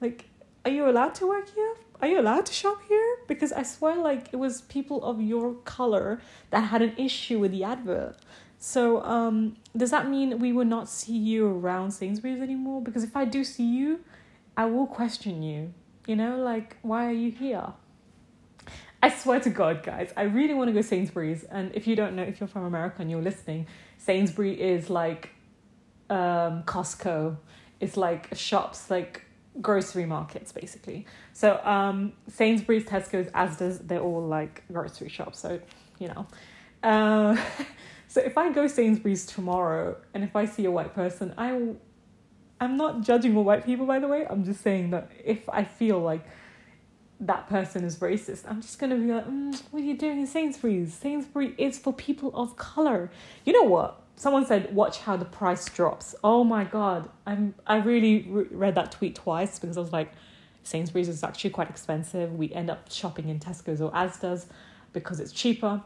Like, 0.00 0.26
are 0.64 0.70
you 0.70 0.88
allowed 0.88 1.14
to 1.16 1.26
work 1.26 1.48
here? 1.54 1.74
Are 2.00 2.08
you 2.08 2.20
allowed 2.20 2.46
to 2.46 2.52
shop 2.52 2.80
here? 2.88 3.16
Because 3.28 3.52
I 3.52 3.62
swear, 3.62 3.96
like, 3.96 4.28
it 4.32 4.36
was 4.36 4.62
people 4.62 5.04
of 5.04 5.20
your 5.20 5.54
color 5.64 6.20
that 6.50 6.60
had 6.60 6.82
an 6.82 6.94
issue 6.96 7.38
with 7.38 7.52
the 7.52 7.64
advert. 7.64 8.16
So, 8.58 9.02
um, 9.04 9.56
does 9.76 9.90
that 9.90 10.08
mean 10.08 10.38
we 10.38 10.52
will 10.52 10.64
not 10.64 10.88
see 10.88 11.16
you 11.16 11.46
around 11.46 11.92
Sainsbury's 11.92 12.40
anymore? 12.40 12.82
Because 12.82 13.04
if 13.04 13.16
I 13.16 13.24
do 13.24 13.44
see 13.44 13.64
you, 13.64 14.00
I 14.56 14.64
will 14.66 14.86
question 14.86 15.42
you. 15.42 15.74
You 16.06 16.16
know, 16.16 16.38
like, 16.38 16.76
why 16.82 17.06
are 17.06 17.12
you 17.12 17.30
here? 17.30 17.72
I 19.02 19.10
swear 19.10 19.40
to 19.40 19.50
God, 19.50 19.82
guys, 19.82 20.12
I 20.16 20.22
really 20.22 20.54
want 20.54 20.68
to 20.68 20.72
go 20.72 20.80
Sainsbury's. 20.80 21.44
And 21.44 21.74
if 21.74 21.86
you 21.86 21.94
don't 21.94 22.16
know, 22.16 22.22
if 22.22 22.40
you're 22.40 22.48
from 22.48 22.64
America 22.64 22.96
and 23.00 23.10
you're 23.10 23.22
listening, 23.22 23.66
Sainsbury 23.98 24.58
is 24.60 24.88
like 24.88 25.30
um, 26.08 26.62
Costco. 26.62 27.36
It's 27.80 27.96
like 27.96 28.34
shops, 28.34 28.90
like 28.90 29.22
grocery 29.60 30.06
markets, 30.06 30.52
basically. 30.52 31.06
So 31.32 31.60
um, 31.64 32.12
Sainsbury's, 32.28 32.84
Tesco's, 32.84 33.30
Asda's, 33.32 33.78
they're 33.80 34.00
all 34.00 34.26
like 34.26 34.62
grocery 34.72 35.08
shops. 35.08 35.38
So, 35.38 35.60
you 35.98 36.08
know. 36.08 36.26
Uh, 36.82 37.36
so 38.08 38.20
if 38.20 38.38
I 38.38 38.52
go 38.52 38.66
Sainsbury's 38.66 39.26
tomorrow 39.26 39.96
and 40.14 40.24
if 40.24 40.34
I 40.36 40.46
see 40.46 40.64
a 40.64 40.70
white 40.70 40.94
person, 40.94 41.34
I, 41.36 41.74
I'm 42.60 42.76
not 42.76 43.02
judging 43.02 43.36
all 43.36 43.44
white 43.44 43.64
people, 43.64 43.86
by 43.86 43.98
the 43.98 44.08
way. 44.08 44.26
I'm 44.28 44.44
just 44.44 44.60
saying 44.60 44.90
that 44.90 45.10
if 45.24 45.48
I 45.48 45.64
feel 45.64 45.98
like 45.98 46.26
that 47.20 47.48
person 47.48 47.84
is 47.84 47.98
racist, 47.98 48.44
I'm 48.48 48.60
just 48.60 48.78
gonna 48.78 48.96
be 48.96 49.12
like, 49.12 49.26
mm, 49.26 49.62
what 49.70 49.82
are 49.82 49.84
you 49.84 49.96
doing 49.96 50.20
in 50.20 50.26
Sainsbury's? 50.26 50.94
Sainsbury 50.94 51.54
is 51.58 51.78
for 51.78 51.92
people 51.92 52.30
of 52.34 52.56
color. 52.56 53.10
You 53.44 53.52
know 53.52 53.62
what? 53.68 54.00
Someone 54.16 54.46
said, 54.46 54.74
watch 54.74 54.98
how 55.00 55.16
the 55.16 55.24
price 55.24 55.64
drops. 55.66 56.14
Oh 56.22 56.44
my 56.44 56.64
god, 56.64 57.08
I'm 57.26 57.54
I 57.66 57.76
really 57.76 58.26
re- 58.28 58.46
read 58.50 58.74
that 58.76 58.92
tweet 58.92 59.16
twice 59.16 59.58
because 59.58 59.76
I 59.76 59.80
was 59.80 59.92
like, 59.92 60.12
Sainsbury's 60.62 61.08
is 61.08 61.22
actually 61.22 61.50
quite 61.50 61.68
expensive. 61.68 62.34
We 62.34 62.52
end 62.52 62.70
up 62.70 62.90
shopping 62.90 63.28
in 63.28 63.40
Tesco's 63.40 63.80
or 63.80 63.90
Asda's 63.92 64.46
because 64.92 65.20
it's 65.20 65.32
cheaper. 65.32 65.82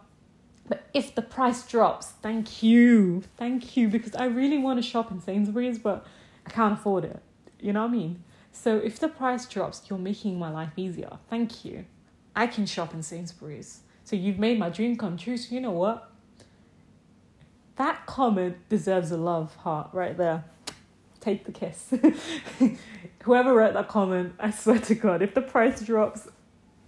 But 0.69 0.87
if 0.93 1.15
the 1.15 1.23
price 1.23 1.67
drops, 1.67 2.09
thank 2.23 2.63
you, 2.63 3.23
thank 3.37 3.77
you, 3.77 3.89
because 3.89 4.15
I 4.15 4.27
really 4.27 4.59
want 4.59 4.79
to 4.79 4.89
shop 4.89 5.11
in 5.11 5.21
Sainsbury's, 5.21 5.79
but 5.79 6.07
I 6.49 6.51
can't 6.51 6.73
afford 6.73 7.05
it. 7.05 7.21
You 7.61 7.75
know 7.75 7.83
what 7.83 7.91
I 7.91 7.93
mean? 7.93 8.25
So 8.53 8.79
if 8.79 8.99
the 8.99 9.09
price 9.09 9.45
drops, 9.45 9.83
you're 9.89 9.99
making 9.99 10.39
my 10.39 10.51
life 10.51 10.71
easier. 10.77 11.19
Thank 11.29 11.63
you. 11.63 11.85
I 12.35 12.47
can 12.47 12.65
shop 12.65 12.95
in 12.95 13.03
Sainsbury's. 13.03 13.81
So 14.05 14.17
you've 14.17 14.39
made 14.39 14.59
my 14.59 14.71
dream 14.71 14.97
come 14.97 15.19
true. 15.19 15.37
So 15.37 15.55
you 15.55 15.61
know 15.61 15.73
what? 15.73 16.11
That 17.77 18.07
comment 18.07 18.57
deserves 18.71 19.11
a 19.11 19.19
love 19.19 19.55
heart 19.57 19.91
right 19.93 20.17
there. 20.17 20.45
Take 21.21 21.45
the 21.45 21.53
kiss. 21.53 21.93
Whoever 23.25 23.53
wrote 23.53 23.75
that 23.75 23.89
comment, 23.89 24.35
I 24.41 24.51
swear 24.51 24.79
to 24.79 24.95
God, 24.95 25.21
if 25.21 25.35
the 25.35 25.43
price 25.43 25.83
drops, 25.83 26.29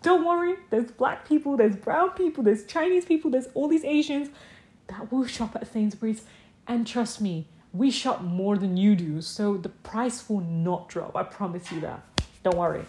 don't 0.01 0.25
worry. 0.25 0.57
There's 0.71 0.91
black 0.91 1.29
people, 1.29 1.59
there's 1.59 1.77
brown 1.77 2.13
people, 2.13 2.43
there's 2.43 2.65
Chinese 2.65 3.05
people, 3.05 3.31
there's 3.31 3.49
all 3.53 3.69
these 3.69 3.85
Asians 3.85 4.31
that 4.87 5.13
will 5.13 5.27
shop 5.27 5.55
at 5.55 5.71
Sainsbury's. 5.71 6.25
And 6.67 6.87
trust 6.87 7.21
me, 7.21 7.47
we 7.73 7.91
shop 7.91 8.23
more 8.23 8.57
than 8.59 8.77
you 8.77 8.97
do, 8.97 9.21
so 9.21 9.57
the 9.57 9.69
price 9.69 10.29
will 10.29 10.41
not 10.41 10.89
drop. 10.89 11.17
I 11.17 11.23
promise 11.23 11.71
you 11.71 11.81
that. 11.81 12.03
Don't 12.43 12.57
worry. 12.57 12.85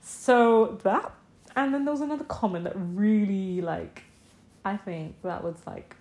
So 0.00 0.78
that, 0.82 1.12
and 1.54 1.72
then 1.72 1.84
there 1.84 1.92
was 1.92 2.00
another 2.00 2.24
comment 2.24 2.64
that 2.64 2.74
really 2.76 3.60
like, 3.60 4.02
I 4.64 4.76
think 4.76 5.20
that 5.22 5.42
was 5.42 5.56
like, 5.66 5.96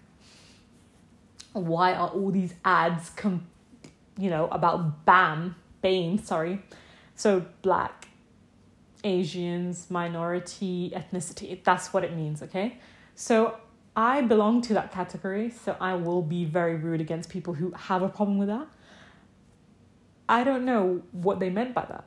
why 1.54 1.94
are 1.94 2.10
all 2.10 2.32
these 2.32 2.54
ads 2.66 3.10
come, 3.12 3.48
you 4.18 4.30
know, 4.30 4.48
about 4.48 5.06
BAM, 5.06 5.56
BAME, 5.82 6.24
sorry, 6.24 6.62
so 7.16 7.46
black, 7.62 8.10
Asians, 9.04 9.90
minority, 9.90 10.92
ethnicity. 10.94 11.64
That's 11.64 11.94
what 11.94 12.04
it 12.04 12.16
means, 12.16 12.42
okay? 12.44 12.80
So 13.16 13.56
I 13.96 14.22
belong 14.22 14.62
to 14.64 14.74
that 14.74 14.92
category, 14.92 15.50
so 15.50 15.78
I 15.80 15.94
will 15.94 16.22
be 16.22 16.44
very 16.44 16.76
rude 16.76 17.00
against 17.00 17.30
people 17.30 17.54
who 17.54 17.72
have 17.72 18.02
a 18.02 18.10
problem 18.10 18.38
with 18.38 18.50
that. 18.50 18.68
I 20.28 20.44
don't 20.44 20.66
know 20.66 21.04
what 21.12 21.40
they 21.40 21.50
meant 21.50 21.74
by 21.74 21.86
that. 21.86 22.04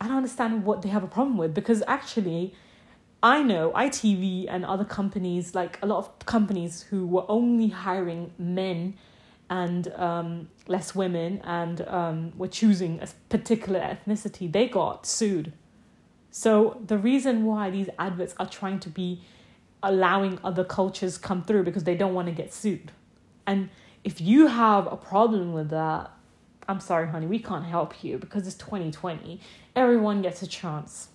I 0.00 0.08
don't 0.08 0.16
understand 0.16 0.64
what 0.64 0.82
they 0.82 0.88
have 0.88 1.04
a 1.04 1.06
problem 1.06 1.36
with 1.36 1.54
because 1.54 1.82
actually, 1.86 2.54
I 3.22 3.42
know 3.42 3.70
ITV 3.70 4.46
and 4.48 4.64
other 4.64 4.84
companies, 4.84 5.54
like 5.54 5.78
a 5.82 5.86
lot 5.86 5.98
of 5.98 6.26
companies 6.26 6.82
who 6.82 7.06
were 7.06 7.24
only 7.28 7.68
hiring 7.68 8.32
men 8.38 8.94
and 9.48 9.88
um, 9.94 10.48
less 10.66 10.94
women 10.94 11.40
and 11.44 11.86
um, 11.88 12.32
were 12.36 12.48
choosing 12.48 13.00
a 13.00 13.08
particular 13.28 13.80
ethnicity, 13.80 14.50
they 14.50 14.68
got 14.68 15.06
sued. 15.06 15.52
So 16.30 16.82
the 16.84 16.98
reason 16.98 17.44
why 17.44 17.70
these 17.70 17.88
adverts 17.98 18.34
are 18.38 18.48
trying 18.48 18.80
to 18.80 18.90
be 18.90 19.22
allowing 19.84 20.38
other 20.42 20.64
cultures 20.64 21.18
come 21.18 21.42
through 21.42 21.64
because 21.64 21.84
they 21.84 21.94
don't 21.94 22.14
want 22.14 22.28
to 22.28 22.34
get 22.34 22.52
sued. 22.52 22.92
And 23.46 23.70
if 24.02 24.20
you 24.20 24.46
have 24.46 24.86
a 24.90 24.96
problem 24.96 25.52
with 25.52 25.70
that, 25.70 26.10
I'm 26.68 26.80
sorry, 26.80 27.08
honey, 27.08 27.26
we 27.26 27.38
can't 27.38 27.64
help 27.64 28.02
you 28.02 28.18
because 28.18 28.46
it's 28.46 28.56
2020. 28.56 29.40
Everyone 29.76 30.22
gets 30.22 30.42
a 30.42 30.46
chance. 30.46 31.08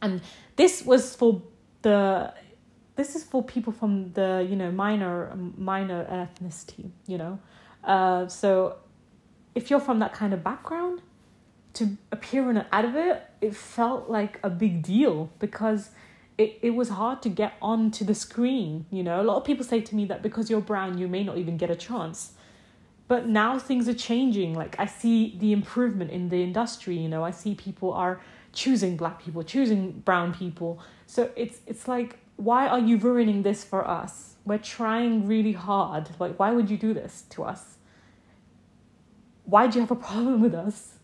And 0.00 0.20
this 0.56 0.84
was 0.84 1.14
for 1.14 1.42
the 1.82 2.32
this 2.96 3.16
is 3.16 3.24
for 3.24 3.42
people 3.42 3.72
from 3.72 4.12
the 4.12 4.46
you 4.48 4.56
know 4.56 4.70
minor 4.70 5.32
minor 5.56 6.04
ethnicity 6.04 6.90
you 7.06 7.18
know 7.18 7.38
uh, 7.84 8.26
so 8.28 8.76
if 9.54 9.70
you're 9.70 9.80
from 9.80 9.98
that 9.98 10.12
kind 10.12 10.32
of 10.32 10.44
background 10.44 11.00
to 11.74 11.96
appear 12.12 12.48
in 12.50 12.56
an 12.56 12.66
advert 12.70 13.22
it 13.40 13.54
felt 13.56 14.08
like 14.08 14.38
a 14.42 14.50
big 14.50 14.82
deal 14.82 15.30
because 15.38 15.90
it, 16.38 16.58
it 16.62 16.70
was 16.70 16.90
hard 16.90 17.22
to 17.22 17.28
get 17.28 17.54
onto 17.60 18.04
the 18.04 18.14
screen. 18.14 18.86
You 18.90 19.02
know, 19.02 19.20
a 19.20 19.24
lot 19.24 19.36
of 19.36 19.44
people 19.44 19.64
say 19.64 19.80
to 19.80 19.94
me 19.94 20.04
that 20.06 20.22
because 20.22 20.50
you're 20.50 20.60
brown, 20.60 20.98
you 20.98 21.08
may 21.08 21.22
not 21.24 21.38
even 21.38 21.56
get 21.56 21.70
a 21.70 21.76
chance. 21.76 22.32
But 23.08 23.28
now 23.28 23.58
things 23.58 23.88
are 23.88 23.94
changing. 23.94 24.54
Like 24.54 24.76
I 24.78 24.86
see 24.86 25.36
the 25.38 25.52
improvement 25.52 26.10
in 26.10 26.28
the 26.28 26.42
industry. 26.42 26.96
You 26.96 27.08
know, 27.08 27.24
I 27.24 27.30
see 27.30 27.54
people 27.54 27.92
are 27.92 28.20
choosing 28.52 28.96
black 28.96 29.22
people, 29.22 29.42
choosing 29.42 30.00
brown 30.00 30.32
people. 30.32 30.80
So 31.06 31.30
it's 31.36 31.60
it's 31.66 31.86
like, 31.86 32.18
why 32.36 32.68
are 32.68 32.78
you 32.78 32.96
ruining 32.96 33.42
this 33.42 33.64
for 33.64 33.86
us? 33.86 34.36
We're 34.44 34.58
trying 34.58 35.26
really 35.26 35.52
hard. 35.52 36.08
Like, 36.18 36.38
why 36.38 36.52
would 36.52 36.70
you 36.70 36.76
do 36.76 36.94
this 36.94 37.24
to 37.30 37.44
us? 37.44 37.76
Why 39.44 39.66
do 39.66 39.74
you 39.76 39.80
have 39.82 39.90
a 39.90 39.96
problem 40.08 40.40
with 40.40 40.54
us? 40.54 40.94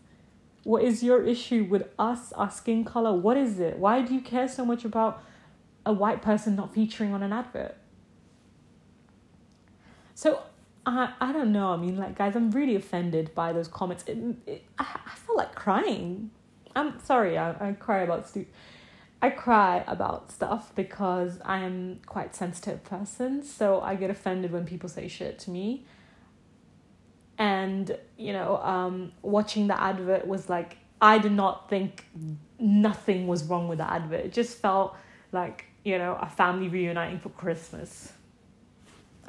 What 0.63 0.83
is 0.83 1.03
your 1.03 1.23
issue 1.23 1.65
with 1.69 1.89
us, 1.97 2.33
our 2.33 2.51
skin 2.51 2.83
color? 2.83 3.13
What 3.13 3.37
is 3.37 3.59
it? 3.59 3.77
Why 3.77 4.01
do 4.01 4.13
you 4.13 4.21
care 4.21 4.47
so 4.47 4.65
much 4.65 4.85
about 4.85 5.23
a 5.85 5.93
white 5.93 6.21
person 6.21 6.55
not 6.55 6.73
featuring 6.73 7.13
on 7.13 7.23
an 7.23 7.31
advert? 7.31 7.75
So 10.15 10.43
I 10.85 11.13
I 11.21 11.31
don't 11.31 11.51
know. 11.51 11.71
I 11.71 11.77
mean, 11.77 11.97
like 11.97 12.17
guys, 12.17 12.35
I'm 12.35 12.51
really 12.51 12.75
offended 12.75 13.33
by 13.33 13.53
those 13.53 13.67
comments. 13.67 14.03
It, 14.05 14.17
it 14.45 14.65
I, 14.77 14.85
I 15.05 15.15
felt 15.15 15.37
like 15.37 15.55
crying. 15.55 16.31
I'm 16.75 16.99
sorry. 16.99 17.37
I, 17.37 17.69
I 17.69 17.73
cry 17.73 18.01
about 18.01 18.27
stu- 18.27 18.47
I 19.21 19.29
cry 19.29 19.83
about 19.87 20.31
stuff 20.31 20.73
because 20.75 21.39
I 21.43 21.59
am 21.59 22.01
quite 22.05 22.35
sensitive 22.35 22.83
person. 22.83 23.43
So 23.43 23.81
I 23.81 23.95
get 23.95 24.09
offended 24.09 24.51
when 24.51 24.65
people 24.65 24.89
say 24.89 25.07
shit 25.07 25.39
to 25.39 25.51
me 25.51 25.85
and 27.39 27.97
you 28.17 28.33
know 28.33 28.57
um, 28.57 29.11
watching 29.23 29.67
the 29.67 29.81
advert 29.81 30.27
was 30.27 30.49
like 30.49 30.77
i 31.01 31.17
did 31.17 31.31
not 31.31 31.69
think 31.69 32.05
nothing 32.59 33.25
was 33.25 33.43
wrong 33.45 33.67
with 33.67 33.79
the 33.79 33.91
advert 33.91 34.25
it 34.25 34.33
just 34.33 34.57
felt 34.57 34.95
like 35.31 35.65
you 35.83 35.97
know 35.97 36.17
a 36.21 36.29
family 36.29 36.67
reuniting 36.67 37.19
for 37.19 37.29
christmas 37.29 38.13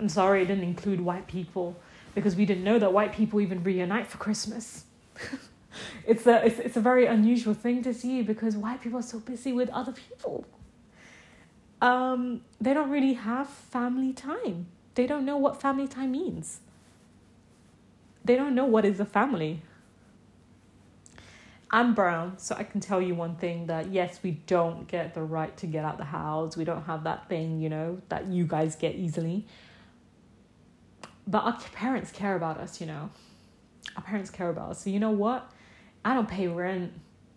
I'm 0.00 0.08
sorry 0.08 0.42
it 0.42 0.46
didn't 0.46 0.64
include 0.64 1.00
white 1.00 1.26
people 1.26 1.78
because 2.14 2.34
we 2.34 2.46
didn't 2.46 2.64
know 2.64 2.78
that 2.78 2.92
white 2.92 3.12
people 3.12 3.40
even 3.40 3.62
reunite 3.62 4.06
for 4.06 4.16
Christmas. 4.16 4.84
it's 6.06 6.26
a 6.26 6.44
it's, 6.44 6.58
it's 6.58 6.76
a 6.76 6.80
very 6.80 7.06
unusual 7.06 7.54
thing 7.54 7.82
to 7.82 7.92
see 7.92 8.22
because 8.22 8.56
white 8.56 8.80
people 8.80 8.98
are 8.98 9.02
so 9.02 9.20
busy 9.20 9.52
with 9.52 9.68
other 9.70 9.92
people. 9.92 10.46
Um, 11.82 12.42
they 12.60 12.74
don't 12.74 12.90
really 12.90 13.12
have 13.12 13.48
family 13.48 14.12
time. 14.12 14.66
They 14.94 15.06
don't 15.06 15.24
know 15.24 15.36
what 15.36 15.60
family 15.60 15.86
time 15.86 16.12
means. 16.12 16.60
They 18.24 18.36
don't 18.36 18.54
know 18.54 18.66
what 18.66 18.84
is 18.84 19.00
a 19.00 19.04
family. 19.04 19.62
I'm 21.72 21.94
brown, 21.94 22.38
so 22.38 22.56
I 22.56 22.64
can 22.64 22.80
tell 22.80 23.00
you 23.00 23.14
one 23.14 23.36
thing 23.36 23.66
that 23.66 23.92
yes, 23.92 24.20
we 24.22 24.32
don't 24.32 24.88
get 24.88 25.14
the 25.14 25.22
right 25.22 25.56
to 25.58 25.66
get 25.66 25.84
out 25.84 25.98
the 25.98 26.04
house. 26.04 26.56
We 26.56 26.64
don't 26.64 26.82
have 26.84 27.04
that 27.04 27.28
thing, 27.28 27.60
you 27.60 27.68
know, 27.68 28.00
that 28.08 28.26
you 28.26 28.44
guys 28.44 28.74
get 28.74 28.96
easily. 28.96 29.46
But 31.28 31.44
our 31.44 31.58
parents 31.74 32.10
care 32.10 32.34
about 32.34 32.58
us, 32.58 32.80
you 32.80 32.88
know. 32.88 33.10
Our 33.96 34.02
parents 34.02 34.30
care 34.30 34.48
about 34.48 34.70
us. 34.70 34.82
So 34.82 34.90
you 34.90 34.98
know 34.98 35.10
what? 35.10 35.48
I 36.04 36.14
don't 36.14 36.28
pay 36.28 36.48
rent. 36.48 36.92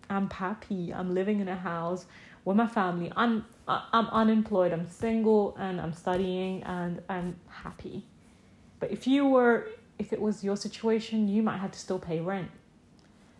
I'm 0.10 0.30
happy. 0.30 0.92
I'm 0.92 1.14
living 1.14 1.40
in 1.40 1.48
a 1.48 1.56
house 1.56 2.06
with 2.44 2.58
my 2.58 2.68
family. 2.68 3.12
I'm 3.16 3.46
I'm 3.68 4.08
unemployed. 4.08 4.74
I'm 4.74 4.90
single 4.90 5.56
and 5.60 5.80
I'm 5.80 5.94
studying 5.94 6.64
and 6.64 7.02
I'm 7.08 7.36
happy. 7.48 8.06
But 8.80 8.92
if 8.92 9.08
you 9.08 9.28
were 9.28 9.68
if 10.04 10.12
it 10.12 10.22
was 10.22 10.44
your 10.44 10.58
situation, 10.58 11.28
you 11.28 11.42
might 11.42 11.58
have 11.58 11.72
to 11.72 11.80
still 11.80 12.00
pay 12.00 12.20
rent. 12.20 12.52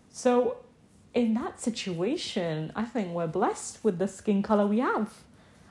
So 0.10 0.58
in 1.14 1.34
that 1.36 1.60
situation, 1.60 2.72
I 2.76 2.86
think 2.86 3.10
we're 3.18 3.28
blessed 3.28 3.84
with 3.84 4.00
the 4.00 4.08
skin 4.08 4.42
color 4.42 4.66
we 4.66 4.80
have. 4.80 5.10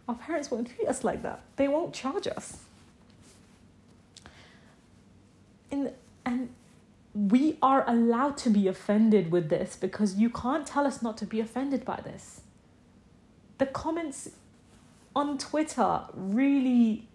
Our 0.08 0.14
parents 0.14 0.50
won't 0.50 0.68
treat 0.74 0.88
us 0.88 1.02
like 1.02 1.22
that. 1.22 1.40
They 1.56 1.68
won't 1.68 1.94
charge 1.94 2.26
us. 2.26 2.58
In, 5.70 5.92
and 6.26 6.50
we 7.14 7.56
are 7.62 7.84
allowed 7.88 8.36
to 8.38 8.50
be 8.50 8.68
offended 8.68 9.30
with 9.30 9.48
this 9.48 9.76
because 9.76 10.16
you 10.16 10.28
can't 10.28 10.66
tell 10.66 10.86
us 10.86 11.00
not 11.02 11.16
to 11.18 11.26
be 11.26 11.40
offended 11.40 11.84
by 11.84 12.00
this. 12.02 12.42
The 13.58 13.66
comments 13.66 14.30
on 15.16 15.38
Twitter 15.38 16.02
really. 16.14 17.08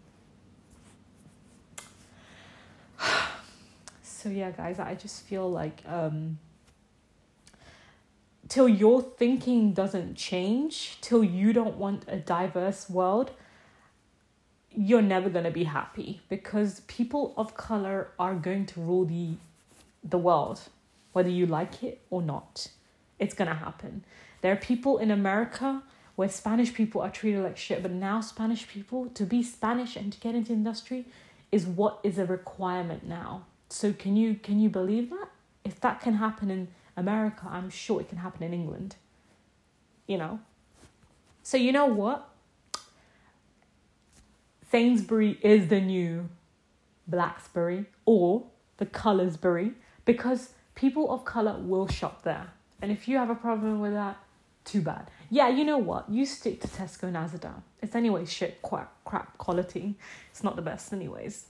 So, 4.28 4.34
yeah, 4.34 4.52
guys, 4.52 4.78
I 4.78 4.96
just 4.96 5.24
feel 5.24 5.50
like. 5.50 5.82
Um, 5.88 6.40
till 8.50 8.68
your 8.68 9.02
thinking 9.02 9.72
doesn't 9.72 10.16
change, 10.16 10.98
till 11.00 11.24
you 11.24 11.54
don't 11.54 11.78
want 11.78 12.04
a 12.10 12.18
diverse 12.18 12.90
world, 12.90 13.32
you're 14.76 15.02
never 15.02 15.30
going 15.30 15.46
to 15.46 15.52
be 15.52 15.64
happy 15.64 16.22
because 16.28 16.82
people 16.82 17.34
of 17.38 17.56
color 17.56 18.10
are 18.20 18.36
going 18.36 18.66
to 18.66 18.82
rule 18.82 19.06
the 19.06 19.36
the 20.04 20.18
world 20.18 20.62
whether 21.14 21.30
you 21.30 21.46
like 21.46 21.82
it 21.84 22.02
or 22.10 22.22
not. 22.22 22.68
It's 23.18 23.34
going 23.34 23.48
to 23.48 23.56
happen. 23.56 24.04
There 24.42 24.52
are 24.52 24.58
people 24.58 24.98
in 25.00 25.10
America 25.10 25.82
where 26.16 26.30
Spanish 26.30 26.74
people 26.74 27.02
are 27.02 27.10
treated 27.10 27.44
like 27.44 27.58
shit, 27.58 27.82
but 27.82 27.92
now 27.92 28.20
Spanish 28.22 28.68
people 28.68 29.08
to 29.16 29.24
be 29.24 29.42
Spanish 29.42 29.96
and 29.96 30.12
to 30.12 30.20
get 30.20 30.36
into 30.36 30.52
industry 30.52 31.06
is 31.52 31.66
what 31.66 32.00
is 32.04 32.18
a 32.18 32.26
requirement 32.26 33.08
now. 33.08 33.46
So 33.70 33.94
can 33.94 34.16
you 34.16 34.36
can 34.36 34.60
you 34.60 34.70
believe 34.70 35.10
that? 35.10 35.30
If 35.64 35.80
that 35.82 36.02
can 36.02 36.16
happen 36.16 36.50
in 36.50 36.70
America, 36.96 37.48
I'm 37.50 37.70
sure 37.70 38.02
it 38.02 38.10
can 38.10 38.20
happen 38.20 38.44
in 38.44 38.54
England. 38.54 38.96
You 40.08 40.18
know? 40.18 40.40
So, 41.44 41.56
you 41.56 41.72
know 41.72 41.86
what? 41.86 42.28
Sainsbury 44.70 45.38
is 45.42 45.70
the 45.70 45.80
new 45.80 46.28
Blacksbury 47.10 47.86
or 48.06 48.44
the 48.78 48.86
Colorsbury 48.86 49.74
because 50.04 50.50
people 50.76 51.10
of 51.10 51.24
color 51.24 51.58
will 51.60 51.88
shop 51.88 52.24
there. 52.24 52.48
And 52.82 52.92
if 52.92 53.08
you 53.08 53.18
have 53.18 53.30
a 53.30 53.36
problem 53.36 53.80
with 53.80 53.94
that, 53.94 54.18
too 54.66 54.82
bad. 54.82 55.10
Yeah, 55.30 55.48
you 55.48 55.64
know 55.64 55.78
what? 55.78 56.10
You 56.10 56.26
stick 56.26 56.60
to 56.62 56.68
Tesco 56.68 57.04
and 57.04 57.16
Asda. 57.16 57.54
It's 57.82 57.96
anyway 57.96 58.26
shit, 58.26 58.62
crap, 58.62 58.92
crap 59.06 59.38
quality. 59.38 59.96
It's 60.30 60.44
not 60.44 60.58
the 60.58 60.62
best, 60.62 60.92
anyways. 60.92 61.46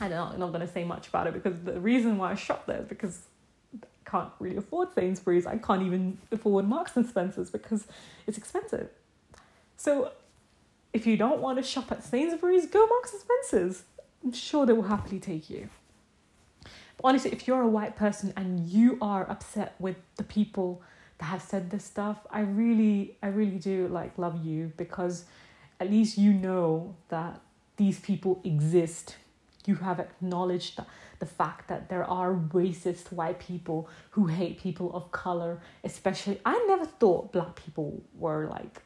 I'm 0.00 0.10
not, 0.10 0.38
not 0.38 0.48
going 0.48 0.66
to 0.66 0.72
say 0.72 0.84
much 0.84 1.08
about 1.08 1.26
it 1.26 1.34
because 1.34 1.60
the 1.60 1.80
reason 1.80 2.18
why 2.18 2.32
I 2.32 2.34
shop 2.34 2.66
there 2.66 2.80
is 2.80 2.86
because 2.86 3.20
I 3.74 4.10
can't 4.10 4.30
really 4.38 4.56
afford 4.56 4.94
Sainsbury's. 4.94 5.46
I 5.46 5.58
can't 5.58 5.82
even 5.82 6.18
afford 6.30 6.68
Marks 6.68 6.96
and 6.96 7.06
Spencers 7.06 7.50
because 7.50 7.86
it's 8.26 8.38
expensive. 8.38 8.88
So 9.76 10.12
if 10.92 11.06
you 11.06 11.16
don't 11.16 11.40
want 11.40 11.58
to 11.58 11.62
shop 11.62 11.90
at 11.92 12.04
Sainsbury's, 12.04 12.66
go 12.66 12.86
Marks 12.86 13.12
and 13.12 13.22
Spencers. 13.22 13.82
I'm 14.24 14.32
sure 14.32 14.66
they 14.66 14.72
will 14.72 14.82
happily 14.82 15.20
take 15.20 15.48
you. 15.48 15.68
But 16.64 17.08
honestly, 17.08 17.30
if 17.32 17.46
you're 17.46 17.62
a 17.62 17.68
white 17.68 17.96
person 17.96 18.32
and 18.36 18.68
you 18.68 18.98
are 19.00 19.28
upset 19.30 19.74
with 19.78 19.96
the 20.16 20.24
people 20.24 20.82
that 21.18 21.26
have 21.26 21.42
said 21.42 21.70
this 21.70 21.84
stuff, 21.84 22.18
I 22.30 22.40
really, 22.40 23.16
I 23.22 23.28
really 23.28 23.58
do 23.58 23.88
like 23.88 24.18
love 24.18 24.44
you 24.44 24.72
because 24.76 25.24
at 25.80 25.90
least 25.90 26.18
you 26.18 26.32
know 26.32 26.96
that 27.08 27.40
these 27.76 28.00
people 28.00 28.40
exist. 28.42 29.16
You 29.68 29.74
have 29.74 30.00
acknowledged 30.00 30.80
the 31.18 31.26
fact 31.26 31.68
that 31.68 31.90
there 31.90 32.02
are 32.02 32.32
racist 32.32 33.12
white 33.12 33.38
people 33.38 33.86
who 34.12 34.26
hate 34.26 34.58
people 34.58 34.90
of 34.94 35.12
color, 35.12 35.60
especially. 35.84 36.40
I 36.46 36.64
never 36.68 36.86
thought 36.86 37.32
black 37.32 37.54
people 37.54 38.02
were 38.14 38.46
like 38.46 38.80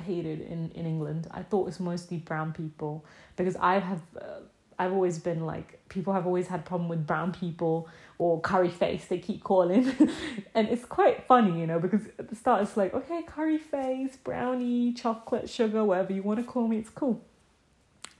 hated 0.00 0.40
in, 0.42 0.70
in 0.76 0.86
England. 0.86 1.26
I 1.32 1.42
thought 1.42 1.62
it 1.62 1.66
was 1.66 1.80
mostly 1.80 2.18
brown 2.18 2.52
people 2.52 3.04
because 3.34 3.56
I 3.56 3.80
have. 3.80 4.02
Uh, 4.16 4.42
I've 4.78 4.92
always 4.92 5.18
been 5.18 5.46
like 5.46 5.80
people 5.88 6.12
have 6.12 6.26
always 6.26 6.46
had 6.46 6.64
problem 6.64 6.88
with 6.88 7.06
brown 7.08 7.32
people 7.32 7.88
or 8.18 8.40
curry 8.40 8.68
face 8.68 9.04
they 9.06 9.18
keep 9.18 9.44
calling 9.44 9.86
and 10.54 10.68
it's 10.68 10.84
quite 10.84 11.28
funny 11.28 11.60
you 11.60 11.66
know 11.68 11.78
because 11.78 12.00
at 12.18 12.28
the 12.28 12.34
start 12.34 12.62
it's 12.62 12.76
like 12.76 12.92
okay 12.92 13.22
curry 13.22 13.56
face 13.56 14.16
brownie 14.16 14.92
chocolate 14.92 15.48
sugar 15.48 15.84
whatever 15.84 16.12
you 16.12 16.24
want 16.24 16.40
to 16.40 16.44
call 16.44 16.66
me 16.66 16.78
it's 16.78 16.90
cool 16.90 17.22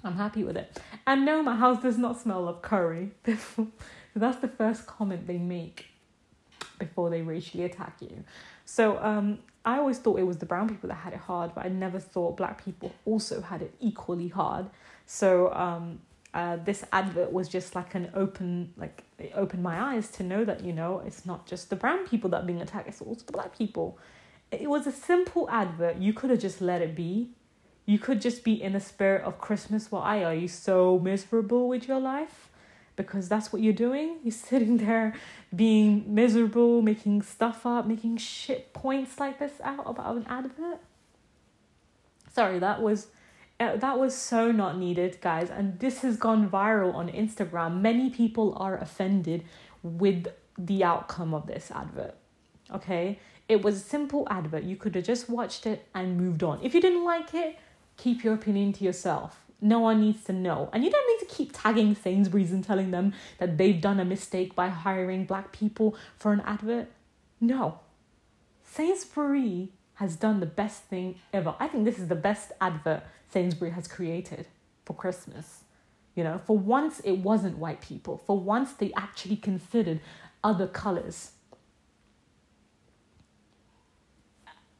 I'm 0.04 0.16
happy 0.16 0.44
with 0.44 0.56
it. 0.56 0.78
And 1.06 1.24
no, 1.24 1.42
my 1.42 1.56
house 1.56 1.82
does 1.82 1.98
not 1.98 2.20
smell 2.20 2.46
of 2.46 2.62
curry. 2.62 3.12
so 3.26 3.68
that's 4.14 4.38
the 4.38 4.48
first 4.48 4.86
comment 4.86 5.26
they 5.26 5.38
make 5.38 5.86
before 6.78 7.10
they 7.10 7.22
racially 7.22 7.64
attack 7.64 7.96
you. 8.00 8.24
So 8.64 8.98
um, 8.98 9.38
I 9.64 9.78
always 9.78 9.98
thought 9.98 10.18
it 10.18 10.24
was 10.24 10.38
the 10.38 10.46
brown 10.46 10.68
people 10.68 10.88
that 10.88 10.96
had 10.96 11.14
it 11.14 11.20
hard, 11.20 11.54
but 11.54 11.64
I 11.64 11.68
never 11.68 11.98
thought 11.98 12.36
black 12.36 12.62
people 12.64 12.92
also 13.04 13.40
had 13.40 13.62
it 13.62 13.74
equally 13.80 14.28
hard. 14.28 14.66
So 15.06 15.52
um, 15.54 16.00
uh, 16.34 16.56
this 16.64 16.84
advert 16.92 17.32
was 17.32 17.48
just 17.48 17.74
like 17.74 17.94
an 17.94 18.10
open, 18.14 18.74
like 18.76 19.04
it 19.18 19.32
opened 19.34 19.62
my 19.62 19.94
eyes 19.94 20.08
to 20.08 20.22
know 20.22 20.44
that 20.44 20.64
you 20.64 20.72
know 20.72 21.02
it's 21.06 21.24
not 21.24 21.46
just 21.46 21.70
the 21.70 21.76
brown 21.76 22.06
people 22.06 22.28
that 22.30 22.42
are 22.42 22.46
being 22.46 22.60
attacked; 22.60 22.88
it's 22.88 23.00
also 23.00 23.24
the 23.24 23.32
black 23.32 23.56
people. 23.56 23.98
It 24.50 24.68
was 24.68 24.86
a 24.86 24.92
simple 24.92 25.48
advert. 25.50 25.96
You 25.96 26.12
could 26.12 26.30
have 26.30 26.40
just 26.40 26.60
let 26.60 26.82
it 26.82 26.94
be 26.94 27.30
you 27.86 27.98
could 27.98 28.20
just 28.20 28.44
be 28.44 28.62
in 28.62 28.72
the 28.72 28.80
spirit 28.80 29.22
of 29.24 29.38
Christmas. 29.38 29.90
Why 29.90 30.24
are 30.24 30.34
you 30.34 30.48
so 30.48 30.98
miserable 30.98 31.68
with 31.68 31.86
your 31.86 32.00
life? 32.00 32.48
Because 32.96 33.28
that's 33.28 33.52
what 33.52 33.60
you're 33.60 33.72
doing. 33.72 34.18
You're 34.24 34.32
sitting 34.32 34.78
there 34.78 35.14
being 35.54 36.14
miserable, 36.14 36.80
making 36.80 37.22
stuff 37.22 37.66
up, 37.66 37.86
making 37.86 38.18
shit 38.18 38.72
points 38.72 39.18
like 39.18 39.38
this 39.38 39.52
out 39.62 39.84
about 39.86 40.16
an 40.16 40.26
advert. 40.28 40.78
Sorry, 42.32 42.58
that 42.60 42.80
was 42.80 43.08
uh, 43.60 43.76
that 43.76 43.98
was 43.98 44.14
so 44.16 44.50
not 44.50 44.78
needed, 44.78 45.18
guys. 45.20 45.50
And 45.50 45.78
this 45.78 46.00
has 46.02 46.16
gone 46.16 46.48
viral 46.48 46.94
on 46.94 47.08
Instagram. 47.08 47.80
Many 47.80 48.10
people 48.10 48.54
are 48.56 48.76
offended 48.78 49.44
with 49.82 50.28
the 50.58 50.82
outcome 50.82 51.34
of 51.34 51.46
this 51.46 51.70
advert. 51.70 52.14
Okay? 52.72 53.18
It 53.48 53.62
was 53.62 53.76
a 53.76 53.80
simple 53.80 54.26
advert. 54.30 54.64
You 54.64 54.76
could 54.76 54.94
have 54.94 55.04
just 55.04 55.28
watched 55.28 55.66
it 55.66 55.86
and 55.94 56.16
moved 56.16 56.42
on. 56.42 56.60
If 56.62 56.74
you 56.74 56.80
didn't 56.80 57.04
like 57.04 57.34
it, 57.34 57.58
keep 57.96 58.24
your 58.24 58.34
opinion 58.34 58.72
to 58.74 58.84
yourself. 58.84 59.40
No 59.60 59.80
one 59.80 60.00
needs 60.00 60.24
to 60.24 60.32
know. 60.32 60.68
And 60.72 60.84
you 60.84 60.90
don't 60.90 61.08
need 61.08 61.26
to 61.26 61.34
keep 61.34 61.52
tagging 61.54 61.94
Sainsbury's 61.94 62.52
and 62.52 62.62
telling 62.62 62.90
them 62.90 63.14
that 63.38 63.56
they've 63.56 63.80
done 63.80 63.98
a 63.98 64.04
mistake 64.04 64.54
by 64.54 64.68
hiring 64.68 65.24
black 65.24 65.52
people 65.52 65.96
for 66.16 66.32
an 66.32 66.42
advert. 66.44 66.88
No. 67.40 67.80
Sainsbury 68.62 69.70
has 69.94 70.16
done 70.16 70.40
the 70.40 70.46
best 70.46 70.84
thing 70.84 71.16
ever. 71.32 71.54
I 71.58 71.68
think 71.68 71.84
this 71.84 71.98
is 71.98 72.08
the 72.08 72.14
best 72.14 72.52
advert 72.60 73.04
Sainsbury 73.30 73.70
has 73.70 73.88
created 73.88 74.48
for 74.84 74.94
Christmas. 74.94 75.60
You 76.14 76.24
know, 76.24 76.40
for 76.44 76.58
once 76.58 77.00
it 77.00 77.18
wasn't 77.18 77.58
white 77.58 77.80
people. 77.80 78.18
For 78.18 78.38
once 78.38 78.72
they 78.72 78.92
actually 78.96 79.36
considered 79.36 80.00
other 80.42 80.66
colors. 80.66 81.32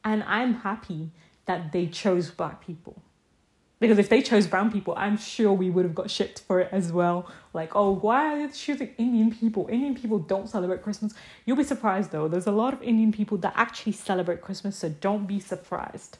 And 0.03 0.23
I'm 0.23 0.55
happy 0.55 1.09
that 1.45 1.71
they 1.71 1.87
chose 1.87 2.31
black 2.31 2.65
people. 2.65 3.01
Because 3.79 3.99
if 3.99 4.07
they 4.07 4.21
chose 4.21 4.47
brown 4.47 4.71
people, 4.71 4.93
I'm 4.95 5.17
sure 5.17 5.51
we 5.51 5.69
would 5.69 5.83
have 5.83 5.93
got 5.93 6.09
shipped 6.09 6.39
for 6.41 6.61
it 6.61 6.69
as 6.71 6.93
well. 6.93 7.29
Like, 7.53 7.75
oh, 7.75 7.91
why 7.91 8.33
are 8.33 8.47
they 8.47 8.53
choosing 8.53 8.89
Indian 8.97 9.31
people? 9.31 9.67
Indian 9.69 9.95
people 9.95 10.17
don't 10.17 10.49
celebrate 10.49 10.81
Christmas. 10.81 11.13
You'll 11.45 11.57
be 11.57 11.63
surprised 11.63 12.11
though. 12.11 12.27
There's 12.27 12.47
a 12.47 12.51
lot 12.51 12.73
of 12.73 12.81
Indian 12.81 13.11
people 13.11 13.37
that 13.39 13.53
actually 13.55 13.91
celebrate 13.91 14.41
Christmas, 14.41 14.77
so 14.77 14.89
don't 14.89 15.27
be 15.27 15.39
surprised. 15.39 16.17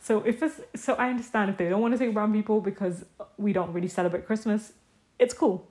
So 0.00 0.20
if 0.20 0.42
it's 0.42 0.60
so 0.74 0.94
I 0.94 1.10
understand 1.10 1.50
if 1.50 1.58
they 1.58 1.68
don't 1.68 1.82
want 1.82 1.92
to 1.92 1.98
take 1.98 2.14
brown 2.14 2.32
people 2.32 2.60
because 2.60 3.04
we 3.36 3.52
don't 3.52 3.72
really 3.72 3.88
celebrate 3.88 4.24
Christmas, 4.26 4.72
it's 5.18 5.34
cool. 5.34 5.66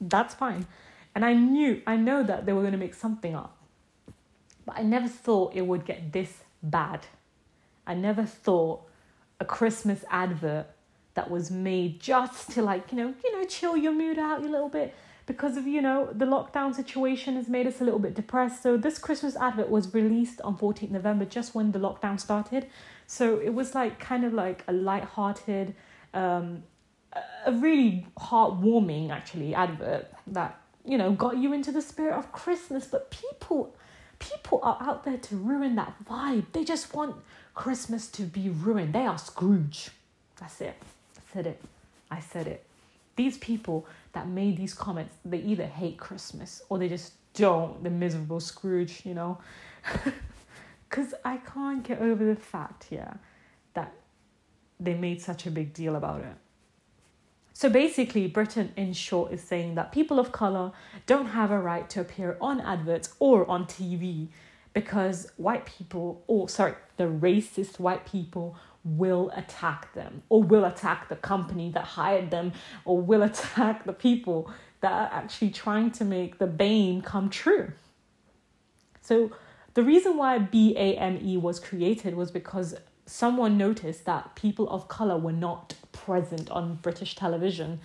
That's 0.00 0.32
fine. 0.32 0.66
And 1.14 1.24
I 1.24 1.34
knew 1.34 1.82
I 1.86 1.96
know 1.96 2.22
that 2.22 2.46
they 2.46 2.52
were 2.52 2.62
gonna 2.62 2.78
make 2.78 2.94
something 2.94 3.34
up. 3.34 3.56
But 4.64 4.78
I 4.78 4.82
never 4.82 5.08
thought 5.08 5.54
it 5.54 5.66
would 5.66 5.84
get 5.84 6.12
this 6.12 6.38
bad. 6.62 7.06
I 7.86 7.94
never 7.94 8.24
thought 8.24 8.82
a 9.38 9.44
Christmas 9.44 10.04
advert 10.10 10.66
that 11.14 11.30
was 11.30 11.50
made 11.50 12.00
just 12.00 12.50
to 12.52 12.62
like, 12.62 12.92
you 12.92 12.98
know, 12.98 13.14
you 13.24 13.38
know, 13.38 13.44
chill 13.44 13.76
your 13.76 13.92
mood 13.92 14.18
out 14.18 14.44
a 14.44 14.48
little 14.48 14.68
bit 14.68 14.94
because 15.26 15.56
of, 15.56 15.66
you 15.66 15.82
know, 15.82 16.08
the 16.12 16.24
lockdown 16.24 16.74
situation 16.74 17.36
has 17.36 17.48
made 17.48 17.66
us 17.66 17.80
a 17.80 17.84
little 17.84 17.98
bit 17.98 18.14
depressed. 18.14 18.62
So 18.62 18.76
this 18.76 18.98
Christmas 18.98 19.36
advert 19.36 19.70
was 19.70 19.92
released 19.94 20.40
on 20.42 20.56
14th 20.56 20.90
November 20.90 21.24
just 21.24 21.54
when 21.54 21.72
the 21.72 21.78
lockdown 21.78 22.18
started. 22.18 22.66
So 23.06 23.38
it 23.38 23.54
was 23.54 23.74
like 23.74 23.98
kind 23.98 24.24
of 24.24 24.32
like 24.32 24.64
a 24.68 24.72
light-hearted 24.72 25.74
um 26.14 26.62
a 27.46 27.52
really 27.52 28.06
heartwarming 28.18 29.10
actually 29.10 29.54
advert 29.54 30.06
that 30.26 30.60
you 30.84 30.96
know 30.96 31.12
got 31.12 31.36
you 31.36 31.52
into 31.52 31.72
the 31.72 31.82
spirit 31.82 32.14
of 32.14 32.30
Christmas 32.32 32.86
but 32.86 33.10
people 33.10 33.74
people 34.20 34.60
are 34.62 34.78
out 34.80 35.04
there 35.04 35.16
to 35.16 35.34
ruin 35.34 35.74
that 35.74 35.94
vibe. 36.04 36.44
They 36.52 36.62
just 36.62 36.94
want 36.94 37.16
Christmas 37.54 38.08
to 38.08 38.22
be 38.22 38.48
ruined. 38.48 38.94
They 38.94 39.06
are 39.06 39.18
Scrooge. 39.18 39.90
That's 40.38 40.60
it. 40.60 40.74
I 41.16 41.20
said 41.32 41.46
it. 41.46 41.62
I 42.10 42.20
said 42.20 42.46
it. 42.46 42.64
These 43.16 43.38
people 43.38 43.86
that 44.12 44.28
made 44.28 44.56
these 44.56 44.74
comments, 44.74 45.14
they 45.24 45.38
either 45.38 45.66
hate 45.66 45.98
Christmas 45.98 46.62
or 46.68 46.78
they 46.78 46.88
just 46.88 47.12
don't. 47.34 47.82
The 47.84 47.90
miserable 47.90 48.40
Scrooge, 48.40 49.02
you 49.04 49.14
know? 49.14 49.38
Because 50.90 51.14
I 51.24 51.36
can't 51.36 51.84
get 51.84 52.00
over 52.00 52.24
the 52.24 52.34
fact, 52.34 52.88
yeah, 52.90 53.14
that 53.74 53.92
they 54.80 54.94
made 54.94 55.22
such 55.22 55.46
a 55.46 55.50
big 55.50 55.72
deal 55.72 55.94
about 55.94 56.22
it. 56.22 56.34
So 57.52 57.68
basically, 57.68 58.26
Britain, 58.26 58.72
in 58.76 58.92
short, 58.92 59.32
is 59.32 59.40
saying 59.40 59.76
that 59.76 59.92
people 59.92 60.18
of 60.18 60.32
colour 60.32 60.72
don't 61.06 61.26
have 61.26 61.52
a 61.52 61.60
right 61.60 61.88
to 61.90 62.00
appear 62.00 62.36
on 62.40 62.60
adverts 62.60 63.14
or 63.20 63.48
on 63.48 63.66
TV 63.66 64.28
because 64.72 65.30
white 65.36 65.64
people, 65.64 66.24
or 66.26 66.48
sorry, 66.48 66.74
the 67.00 67.06
racist 67.06 67.80
white 67.80 68.04
people 68.04 68.54
will 68.84 69.30
attack 69.34 69.94
them 69.94 70.22
or 70.28 70.42
will 70.42 70.66
attack 70.66 71.08
the 71.08 71.16
company 71.16 71.70
that 71.70 71.82
hired 71.82 72.30
them 72.30 72.52
or 72.84 73.00
will 73.00 73.22
attack 73.30 73.86
the 73.86 73.92
people 73.94 74.50
that 74.82 74.92
are 74.92 75.08
actually 75.10 75.48
trying 75.48 75.90
to 75.90 76.04
make 76.04 76.36
the 76.36 76.46
BAME 76.46 77.02
come 77.02 77.30
true. 77.30 77.72
So 79.00 79.30
the 79.72 79.82
reason 79.82 80.18
why 80.18 80.38
BAME 80.40 81.40
was 81.40 81.58
created 81.58 82.14
was 82.16 82.30
because 82.30 82.74
someone 83.06 83.56
noticed 83.56 84.04
that 84.04 84.34
people 84.34 84.68
of 84.68 84.88
color 84.88 85.16
were 85.16 85.32
not 85.32 85.74
present 85.92 86.50
on 86.50 86.74
British 86.82 87.16
television. 87.16 87.80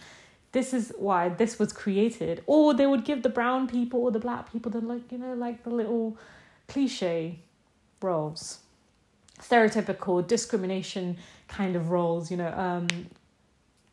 This 0.51 0.73
is 0.73 0.91
why 0.97 1.29
this 1.29 1.57
was 1.57 1.71
created. 1.71 2.43
Or 2.47 2.73
they 2.73 2.85
would 2.85 3.05
give 3.05 3.23
the 3.23 3.29
brown 3.29 3.69
people 3.69 4.01
or 4.01 4.11
the 4.11 4.19
black 4.19 4.51
people 4.51 4.69
the 4.71 4.81
like, 4.81 5.09
you 5.09 5.17
know, 5.17 5.35
like 5.35 5.63
the 5.63 5.69
little 5.69 6.17
cliche 6.67 7.39
roles. 8.01 8.59
Stereotypical 9.41 10.25
discrimination 10.25 11.17
kind 11.47 11.75
of 11.75 11.89
roles, 11.89 12.31
you 12.31 12.37
know, 12.37 12.51
um, 12.51 12.87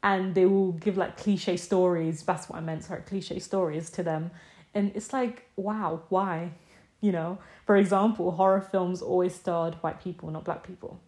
and 0.03 0.35
they 0.35 0.47
will 0.47 0.73
give 0.73 0.97
like 0.97 1.17
cliche 1.17 1.57
stories. 1.57 2.23
That's 2.23 2.49
what 2.49 2.59
I 2.59 2.61
meant, 2.61 2.85
sorry, 2.85 3.03
cliche 3.03 3.39
stories 3.39 3.91
to 3.91 4.03
them. 4.03 4.31
And 4.75 4.93
it's 4.95 5.13
like, 5.13 5.49
wow, 5.57 6.03
why? 6.09 6.53
You 7.01 7.13
know, 7.13 7.39
for 7.67 7.77
example, 7.77 8.31
horror 8.33 8.61
films 8.61 9.03
always 9.03 9.35
starred 9.35 9.75
white 9.77 10.01
people, 10.03 10.31
not 10.31 10.45
black 10.45 10.67
people 10.67 11.01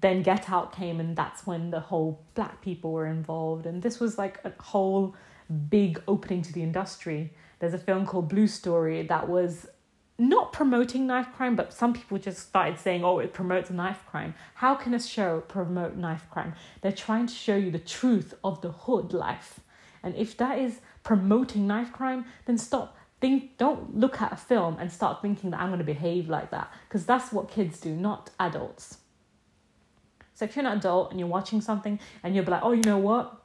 then 0.00 0.22
Get 0.22 0.48
Out 0.50 0.72
came, 0.72 1.00
and 1.00 1.16
that's 1.16 1.46
when 1.46 1.70
the 1.70 1.80
whole 1.80 2.20
black 2.34 2.60
people 2.60 2.92
were 2.92 3.06
involved. 3.06 3.66
And 3.66 3.82
this 3.82 3.98
was 3.98 4.16
like 4.16 4.38
a 4.44 4.52
whole 4.62 5.16
big 5.68 6.00
opening 6.06 6.42
to 6.42 6.52
the 6.52 6.62
industry. 6.62 7.32
There's 7.58 7.74
a 7.74 7.78
film 7.78 8.06
called 8.06 8.28
Blue 8.28 8.46
Story 8.46 9.02
that 9.06 9.28
was 9.28 9.66
not 10.18 10.52
promoting 10.52 11.06
knife 11.06 11.28
crime, 11.36 11.54
but 11.54 11.72
some 11.72 11.92
people 11.92 12.18
just 12.18 12.40
started 12.40 12.78
saying, 12.78 13.04
oh, 13.04 13.20
it 13.20 13.32
promotes 13.32 13.70
knife 13.70 14.04
crime. 14.10 14.34
How 14.54 14.74
can 14.74 14.92
a 14.94 15.00
show 15.00 15.40
promote 15.40 15.96
knife 15.96 16.26
crime? 16.30 16.54
They're 16.80 16.90
trying 16.90 17.26
to 17.28 17.34
show 17.34 17.56
you 17.56 17.70
the 17.70 17.78
truth 17.78 18.34
of 18.42 18.60
the 18.60 18.72
hood 18.72 19.12
life. 19.12 19.60
And 20.02 20.16
if 20.16 20.36
that 20.38 20.58
is 20.58 20.80
promoting 21.04 21.66
knife 21.66 21.92
crime, 21.92 22.24
then 22.46 22.58
stop. 22.58 22.96
Think, 23.20 23.56
don't 23.58 23.96
look 23.98 24.20
at 24.20 24.32
a 24.32 24.36
film 24.36 24.76
and 24.78 24.92
start 24.92 25.22
thinking 25.22 25.50
that 25.50 25.60
I'm 25.60 25.68
going 25.68 25.78
to 25.78 25.84
behave 25.84 26.28
like 26.28 26.50
that, 26.50 26.72
because 26.88 27.04
that's 27.04 27.32
what 27.32 27.50
kids 27.50 27.80
do, 27.80 27.94
not 27.94 28.30
adults. 28.38 28.98
So 30.34 30.44
if 30.44 30.54
you're 30.54 30.64
an 30.64 30.78
adult 30.78 31.10
and 31.10 31.18
you're 31.18 31.28
watching 31.28 31.60
something 31.60 31.98
and 32.22 32.34
you're 32.34 32.44
like, 32.44 32.62
oh, 32.62 32.70
you 32.70 32.82
know 32.82 32.98
what? 32.98 33.42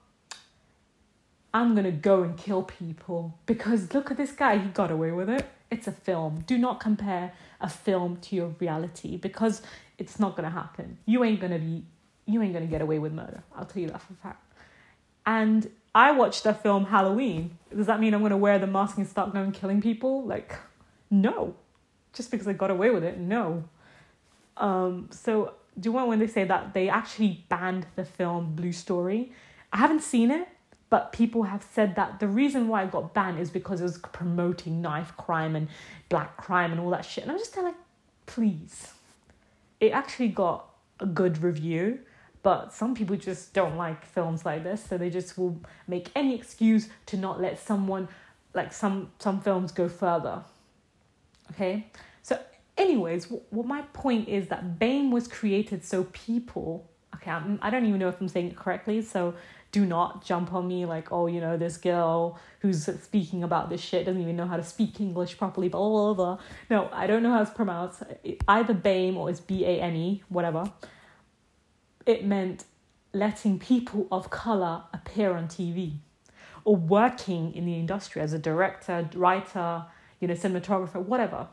I'm 1.55 1.75
gonna 1.75 1.91
go 1.91 2.23
and 2.23 2.35
kill 2.35 2.63
people 2.63 3.37
because 3.45 3.93
look 3.93 4.09
at 4.09 4.17
this 4.17 4.31
guy, 4.31 4.57
he 4.57 4.69
got 4.69 4.89
away 4.89 5.11
with 5.11 5.29
it. 5.29 5.45
It's 5.73 5.87
a 5.87 5.91
film. 5.91 6.43
Do 6.45 6.57
not 6.57 6.79
compare 6.79 7.33
a 7.59 7.67
film 7.67 8.17
to 8.17 8.35
your 8.35 8.49
reality 8.59 9.17
because 9.17 9.63
it's 9.97 10.19
not 10.19 10.35
gonna 10.35 10.51
happen. 10.51 10.99
You 11.07 11.23
ain't 11.23 11.41
gonna 11.41 11.57
be 11.57 11.83
you 12.25 12.41
ain't 12.43 12.53
gonna 12.53 12.67
get 12.67 12.81
away 12.81 12.99
with 12.99 13.11
murder. 13.11 13.41
I'll 13.55 13.65
tell 13.65 13.81
you 13.81 13.89
that 13.89 14.01
for 14.01 14.13
a 14.13 14.15
fact. 14.17 14.53
And 15.25 15.71
I 15.95 16.11
watched 16.11 16.43
the 16.43 16.53
film 16.53 16.85
Halloween. 16.85 17.57
Does 17.75 17.87
that 17.87 17.99
mean 17.99 18.13
I'm 18.13 18.21
gonna 18.21 18.37
wear 18.37 18.59
the 18.59 18.67
mask 18.67 18.97
and 18.99 19.07
start 19.07 19.33
going 19.33 19.51
killing 19.51 19.81
people? 19.81 20.23
Like, 20.23 20.55
no. 21.09 21.55
Just 22.13 22.29
because 22.29 22.47
I 22.47 22.53
got 22.53 22.69
away 22.69 22.91
with 22.91 23.03
it, 23.03 23.17
no. 23.17 23.63
Um, 24.57 25.09
so 25.11 25.55
do 25.79 25.89
you 25.89 25.93
want 25.93 26.07
when 26.07 26.19
they 26.19 26.27
say 26.27 26.43
that 26.43 26.75
they 26.75 26.87
actually 26.87 27.45
banned 27.49 27.87
the 27.95 28.05
film 28.05 28.53
Blue 28.55 28.71
Story? 28.71 29.31
I 29.71 29.77
haven't 29.77 30.03
seen 30.03 30.29
it, 30.29 30.47
but 30.93 31.11
people 31.11 31.41
have 31.41 31.65
said 31.73 31.95
that 31.95 32.19
the 32.19 32.27
reason 32.27 32.67
why 32.67 32.83
it 32.83 32.91
got 32.91 33.15
banned 33.15 33.39
is 33.39 33.49
because 33.49 33.81
it 33.81 33.83
was 33.83 33.97
promoting 33.97 34.79
knife 34.79 35.11
crime 35.17 35.55
and 35.55 35.67
black 36.07 36.37
crime 36.37 36.71
and 36.71 36.79
all 36.79 36.91
that 36.91 37.03
shit. 37.03 37.23
And 37.23 37.31
I'm 37.31 37.39
just 37.39 37.57
like, 37.57 37.73
please. 38.27 38.93
It 39.79 39.91
actually 39.91 40.27
got 40.27 40.69
a 40.99 41.07
good 41.07 41.41
review, 41.41 41.97
but 42.43 42.71
some 42.71 42.93
people 42.93 43.15
just 43.15 43.55
don't 43.55 43.75
like 43.75 44.05
films 44.05 44.45
like 44.45 44.63
this, 44.63 44.85
so 44.85 44.99
they 44.99 45.09
just 45.09 45.35
will 45.35 45.59
make 45.87 46.11
any 46.15 46.35
excuse 46.35 46.89
to 47.07 47.17
not 47.17 47.41
let 47.41 47.57
someone 47.57 48.07
like 48.53 48.71
some 48.71 49.09
some 49.17 49.41
films 49.41 49.71
go 49.71 49.89
further. 49.89 50.43
Okay? 51.53 51.87
So 52.21 52.39
anyways, 52.77 53.33
what 53.49 53.65
my 53.65 53.81
point 53.93 54.29
is 54.29 54.47
that 54.49 54.77
BAME 54.77 55.09
was 55.09 55.27
created 55.27 55.83
so 55.83 56.03
people. 56.13 56.87
Okay, 57.15 57.31
I'm, 57.31 57.57
I 57.63 57.71
don't 57.71 57.87
even 57.87 57.99
know 57.99 58.09
if 58.09 58.21
I'm 58.21 58.27
saying 58.27 58.49
it 58.49 58.55
correctly, 58.55 59.01
so 59.01 59.33
do 59.73 59.85
not 59.85 60.23
jump 60.23 60.53
on 60.53 60.67
me 60.67 60.85
like, 60.85 61.11
oh, 61.11 61.27
you 61.27 61.41
know, 61.41 61.57
this 61.57 61.75
girl 61.75 62.39
who's 62.59 62.85
speaking 62.85 63.43
about 63.43 63.69
this 63.69 63.81
shit 63.81 64.05
doesn't 64.05 64.21
even 64.21 64.37
know 64.37 64.47
how 64.47 64.55
to 64.55 64.63
speak 64.63 65.01
English 65.01 65.37
properly, 65.37 65.67
blah, 65.67 65.89
blah, 65.89 66.13
blah. 66.13 66.37
No, 66.69 66.89
I 66.93 67.05
don't 67.07 67.21
know 67.21 67.31
how 67.31 67.41
it's 67.41 67.51
pronounced. 67.51 68.03
Either 68.47 68.73
BAME 68.73 69.17
or 69.17 69.29
it's 69.29 69.41
B 69.41 69.65
A 69.65 69.81
M 69.81 69.95
E, 69.95 70.23
whatever. 70.29 70.71
It 72.05 72.23
meant 72.23 72.63
letting 73.13 73.59
people 73.59 74.07
of 74.09 74.29
color 74.29 74.83
appear 74.93 75.33
on 75.33 75.47
TV 75.47 75.97
or 76.63 76.77
working 76.77 77.53
in 77.53 77.65
the 77.65 77.75
industry 77.75 78.21
as 78.21 78.31
a 78.31 78.39
director, 78.39 79.09
writer, 79.15 79.85
you 80.21 80.29
know, 80.29 80.33
cinematographer, 80.33 81.03
whatever 81.03 81.47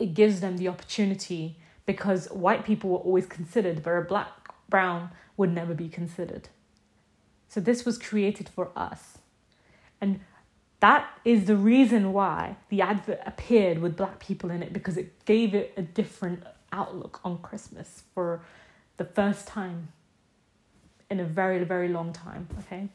it 0.00 0.14
gives 0.14 0.40
them 0.40 0.56
the 0.56 0.66
opportunity 0.66 1.56
because 1.86 2.26
white 2.30 2.64
people 2.64 2.90
were 2.90 2.98
always 2.98 3.26
considered, 3.26 3.82
but 3.82 3.90
a 3.90 4.00
black, 4.00 4.28
brown 4.68 5.10
would 5.36 5.52
never 5.52 5.74
be 5.74 5.88
considered. 5.88 6.48
So 7.50 7.60
this 7.60 7.84
was 7.84 7.98
created 7.98 8.48
for 8.48 8.70
us. 8.76 9.18
And 10.00 10.20
that 10.78 11.10
is 11.24 11.46
the 11.46 11.56
reason 11.56 12.12
why 12.12 12.56
the 12.68 12.80
advert 12.80 13.20
appeared 13.26 13.80
with 13.80 13.96
black 13.96 14.20
people 14.20 14.50
in 14.50 14.62
it 14.62 14.72
because 14.72 14.96
it 14.96 15.24
gave 15.24 15.52
it 15.52 15.74
a 15.76 15.82
different 15.82 16.44
outlook 16.72 17.20
on 17.24 17.38
Christmas 17.38 18.04
for 18.14 18.40
the 18.98 19.04
first 19.04 19.48
time 19.48 19.88
in 21.10 21.18
a 21.18 21.24
very, 21.24 21.64
very 21.64 21.88
long 21.88 22.12
time. 22.12 22.46
Okay. 22.60 22.88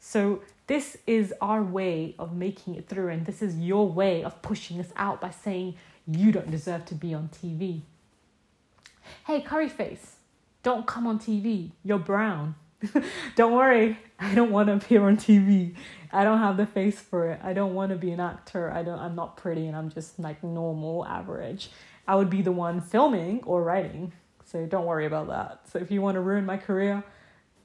So 0.00 0.42
this 0.66 0.98
is 1.06 1.32
our 1.40 1.62
way 1.62 2.16
of 2.18 2.34
making 2.34 2.74
it 2.74 2.88
through, 2.88 3.08
and 3.08 3.24
this 3.24 3.40
is 3.40 3.56
your 3.56 3.88
way 3.88 4.24
of 4.24 4.42
pushing 4.42 4.80
us 4.80 4.92
out 4.96 5.20
by 5.20 5.30
saying 5.30 5.76
you 6.08 6.32
don't 6.32 6.50
deserve 6.50 6.84
to 6.86 6.94
be 6.96 7.14
on 7.14 7.28
TV. 7.28 7.82
Hey, 9.26 9.40
curry 9.40 9.68
face, 9.68 10.16
don't 10.64 10.86
come 10.86 11.06
on 11.06 11.20
TV. 11.20 11.70
You're 11.84 11.98
brown. 12.00 12.56
don't 13.36 13.52
worry, 13.52 13.98
I 14.18 14.34
don't 14.34 14.50
want 14.50 14.68
to 14.68 14.74
appear 14.74 15.02
on 15.06 15.16
TV. 15.16 15.74
I 16.12 16.24
don't 16.24 16.38
have 16.38 16.56
the 16.56 16.66
face 16.66 17.00
for 17.00 17.30
it. 17.30 17.40
I 17.42 17.52
don't 17.52 17.74
want 17.74 17.90
to 17.90 17.96
be 17.96 18.10
an 18.12 18.20
actor. 18.20 18.70
I 18.70 18.82
don't 18.82 18.98
I'm 18.98 19.14
not 19.14 19.36
pretty 19.36 19.66
and 19.66 19.76
I'm 19.76 19.90
just 19.90 20.18
like 20.18 20.42
normal, 20.42 21.04
average. 21.06 21.70
I 22.06 22.14
would 22.16 22.30
be 22.30 22.42
the 22.42 22.52
one 22.52 22.80
filming 22.80 23.42
or 23.44 23.62
writing. 23.62 24.12
So 24.44 24.66
don't 24.66 24.86
worry 24.86 25.06
about 25.06 25.28
that. 25.28 25.68
So 25.70 25.78
if 25.78 25.90
you 25.90 26.00
want 26.00 26.14
to 26.16 26.20
ruin 26.20 26.46
my 26.46 26.56
career, 26.56 27.02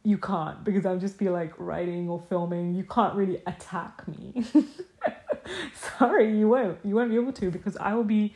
you 0.04 0.18
can't 0.18 0.64
because 0.64 0.86
I'll 0.86 0.98
just 0.98 1.18
be 1.18 1.30
like 1.30 1.54
writing 1.58 2.10
or 2.10 2.22
filming. 2.30 2.74
You 2.74 2.84
can't 2.84 3.14
really 3.16 3.42
attack 3.46 4.08
me. 4.08 4.44
Sorry, 5.98 6.36
you 6.38 6.48
won't. 6.50 6.80
You 6.84 6.96
won't 6.96 7.10
be 7.10 7.16
able 7.16 7.34
to 7.34 7.52
because 7.52 7.78
I 7.78 7.94
will 7.94 8.04
be 8.04 8.34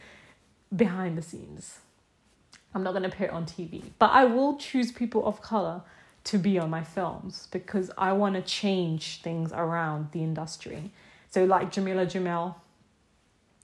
behind 0.76 1.18
the 1.18 1.22
scenes. 1.22 1.80
I'm 2.76 2.84
not 2.84 2.92
going 2.92 3.04
to 3.04 3.10
appear 3.10 3.30
on 3.30 3.46
TV. 3.46 3.84
But 4.00 4.12
I 4.12 4.26
will 4.26 4.58
choose 4.58 4.92
people 4.92 5.26
of 5.26 5.42
color 5.42 5.82
to 6.26 6.38
be 6.38 6.58
on 6.58 6.70
my 6.70 6.84
films 6.84 7.48
because 7.52 7.92
I 7.98 8.14
want 8.14 8.36
to 8.36 8.42
change 8.42 9.22
things 9.22 9.52
around 9.52 10.12
the 10.12 10.24
industry. 10.24 10.92
So, 11.30 11.44
like 11.46 11.72
Jameela 11.72 12.06
Jamil, 12.06 12.56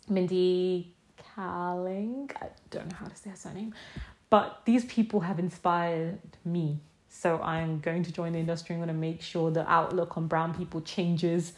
Mindy 0.09 0.93
Kaling, 1.35 2.31
I 2.41 2.47
don't 2.69 2.89
know 2.89 2.97
how 2.97 3.07
to 3.07 3.15
say 3.15 3.29
her 3.29 3.35
surname, 3.35 3.73
but 4.29 4.61
these 4.65 4.85
people 4.85 5.21
have 5.21 5.39
inspired 5.39 6.19
me. 6.43 6.79
So, 7.09 7.39
I'm 7.41 7.79
going 7.79 8.03
to 8.03 8.11
join 8.11 8.33
the 8.33 8.39
industry. 8.39 8.75
I'm 8.75 8.79
going 8.79 8.87
to 8.89 8.93
make 8.93 9.21
sure 9.21 9.51
the 9.51 9.69
outlook 9.69 10.17
on 10.17 10.27
brown 10.27 10.53
people 10.53 10.81
changes, 10.81 11.53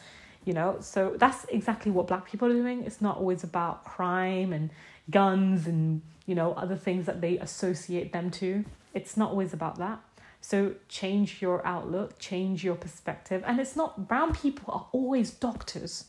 you 0.45 0.53
know. 0.53 0.77
So, 0.81 1.15
that's 1.17 1.45
exactly 1.45 1.91
what 1.91 2.07
black 2.07 2.29
people 2.29 2.47
are 2.47 2.53
doing. 2.53 2.83
It's 2.83 3.01
not 3.01 3.17
always 3.17 3.43
about 3.43 3.85
crime 3.85 4.53
and 4.53 4.69
guns 5.09 5.65
and, 5.65 6.03
you 6.27 6.35
know, 6.35 6.53
other 6.53 6.75
things 6.75 7.07
that 7.07 7.21
they 7.21 7.39
associate 7.39 8.13
them 8.13 8.29
to. 8.31 8.65
It's 8.93 9.17
not 9.17 9.31
always 9.31 9.53
about 9.53 9.77
that 9.79 9.99
so 10.41 10.73
change 10.89 11.41
your 11.41 11.65
outlook, 11.65 12.17
change 12.17 12.63
your 12.63 12.75
perspective. 12.75 13.43
And 13.45 13.59
it's 13.59 13.75
not 13.75 14.07
brown 14.07 14.33
people 14.33 14.73
are 14.73 14.87
always 14.91 15.31
doctors 15.31 16.05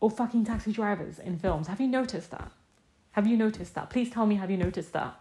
or 0.00 0.10
fucking 0.10 0.44
taxi 0.44 0.72
drivers 0.72 1.18
in 1.18 1.38
films. 1.38 1.68
Have 1.68 1.80
you 1.80 1.86
noticed 1.86 2.32
that? 2.32 2.50
Have 3.12 3.26
you 3.26 3.36
noticed 3.36 3.74
that? 3.74 3.88
Please 3.88 4.10
tell 4.10 4.26
me, 4.26 4.34
have 4.34 4.50
you 4.50 4.56
noticed 4.56 4.92
that? 4.92 5.20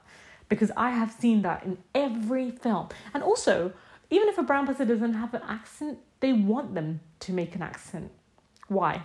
Because 0.49 0.71
I 0.75 0.89
have 0.89 1.11
seen 1.11 1.43
that 1.43 1.63
in 1.63 1.77
every 1.93 2.51
film. 2.51 2.89
And 3.13 3.23
also, 3.23 3.73
even 4.09 4.27
if 4.27 4.37
a 4.37 4.43
brown 4.43 4.65
person 4.65 4.87
doesn't 4.87 5.13
have 5.13 5.33
an 5.33 5.41
accent, 5.47 5.99
they 6.19 6.33
want 6.33 6.73
them 6.73 7.01
to 7.21 7.33
make 7.33 7.55
an 7.55 7.61
accent. 7.61 8.11
Why? 8.67 9.03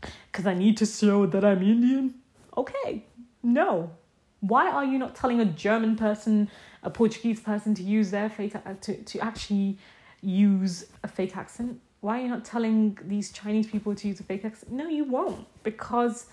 Because 0.00 0.46
I 0.46 0.54
need 0.54 0.76
to 0.78 0.86
show 0.86 1.26
that 1.26 1.44
I'm 1.44 1.62
Indian? 1.62 2.14
Okay, 2.56 3.04
no. 3.42 3.90
Why 4.46 4.70
are 4.70 4.84
you 4.84 4.98
not 4.98 5.14
telling 5.14 5.40
a 5.40 5.44
German 5.44 5.96
person 5.96 6.48
a 6.82 6.90
Portuguese 6.90 7.40
person 7.40 7.74
to 7.74 7.82
use 7.82 8.10
their 8.10 8.28
fake 8.28 8.54
uh, 8.54 8.74
to 8.82 9.02
to 9.02 9.18
actually 9.20 9.78
use 10.20 10.86
a 11.02 11.08
fake 11.08 11.36
accent? 11.36 11.80
Why 12.00 12.20
are 12.20 12.22
you 12.22 12.28
not 12.28 12.44
telling 12.44 12.98
these 13.02 13.32
Chinese 13.32 13.66
people 13.66 13.94
to 13.94 14.08
use 14.08 14.20
a 14.20 14.22
fake 14.22 14.44
accent? 14.44 14.72
No, 14.72 14.88
you 14.88 15.04
won't 15.04 15.46
because 15.62 16.26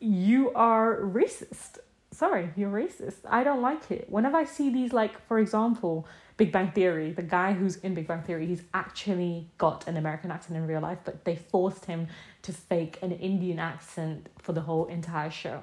you 0.00 0.52
are 0.54 1.00
racist. 1.00 1.78
Sorry, 2.10 2.50
you're 2.56 2.70
racist. 2.70 3.20
I 3.28 3.42
don't 3.44 3.62
like 3.62 3.90
it. 3.90 4.06
Whenever 4.08 4.36
I 4.36 4.44
see 4.44 4.70
these, 4.70 4.92
like 4.92 5.14
for 5.26 5.38
example, 5.38 6.06
Big 6.36 6.52
Bang 6.52 6.70
Theory, 6.72 7.12
the 7.12 7.22
guy 7.22 7.52
who's 7.52 7.76
in 7.76 7.94
Big 7.94 8.06
Bang 8.06 8.22
Theory, 8.22 8.46
he's 8.46 8.62
actually 8.72 9.48
got 9.58 9.86
an 9.86 9.96
American 9.96 10.30
accent 10.30 10.56
in 10.56 10.66
real 10.66 10.80
life, 10.80 10.98
but 11.04 11.24
they 11.24 11.36
forced 11.36 11.84
him 11.84 12.08
to 12.42 12.52
fake 12.52 12.98
an 13.02 13.12
Indian 13.12 13.58
accent 13.58 14.28
for 14.38 14.52
the 14.52 14.62
whole 14.62 14.86
entire 14.86 15.30
show. 15.30 15.62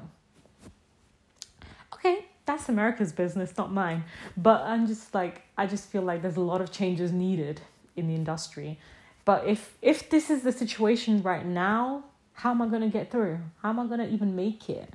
Okay, 2.00 2.26
that's 2.46 2.70
America's 2.70 3.12
business, 3.12 3.58
not 3.58 3.74
mine. 3.74 4.06
But 4.38 4.62
I'm 4.62 4.88
just 4.88 5.14
like 5.14 5.44
I 5.58 5.68
just 5.68 5.90
feel 5.90 6.02
like 6.02 6.22
there's 6.22 6.38
a 6.38 6.42
lot 6.42 6.62
of 6.62 6.72
changes 6.72 7.12
needed 7.12 7.62
in 7.96 8.08
the 8.08 8.16
industry. 8.16 8.80
But 9.26 9.46
if 9.46 9.78
if 9.82 10.10
this 10.10 10.30
is 10.30 10.44
the 10.44 10.52
situation 10.52 11.22
right 11.22 11.46
now, 11.46 12.06
how 12.34 12.52
am 12.52 12.62
I 12.62 12.68
gonna 12.68 12.90
get 12.90 13.12
through? 13.12 13.40
How 13.62 13.70
am 13.70 13.80
I 13.80 13.86
gonna 13.88 14.08
even 14.08 14.36
make 14.36 14.70
it? 14.70 14.94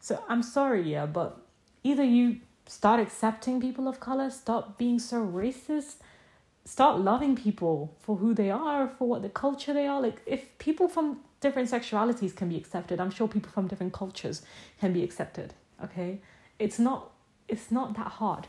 So 0.00 0.22
I'm 0.28 0.42
sorry, 0.42 0.82
yeah, 0.82 1.06
but 1.06 1.40
either 1.84 2.04
you 2.04 2.40
start 2.66 3.00
accepting 3.00 3.60
people 3.60 3.86
of 3.86 4.00
color, 4.00 4.28
stop 4.28 4.76
being 4.76 4.98
so 4.98 5.24
racist, 5.24 5.96
start 6.64 7.00
loving 7.00 7.36
people 7.36 7.94
for 8.00 8.16
who 8.16 8.34
they 8.34 8.50
are, 8.50 8.88
for 8.88 9.06
what 9.08 9.22
the 9.22 9.28
culture 9.28 9.72
they 9.72 9.86
are. 9.86 10.00
Like 10.00 10.20
if 10.26 10.58
people 10.58 10.88
from 10.88 11.20
different 11.40 11.70
sexualities 11.70 12.34
can 12.34 12.48
be 12.48 12.56
accepted, 12.56 13.00
I'm 13.00 13.10
sure 13.10 13.28
people 13.28 13.52
from 13.52 13.68
different 13.68 13.92
cultures 13.92 14.42
can 14.80 14.92
be 14.92 15.04
accepted. 15.04 15.54
Okay 15.84 16.20
it's 16.58 16.78
not 16.78 17.10
it's 17.48 17.70
not 17.70 17.94
that 17.96 18.12
hard. 18.12 18.46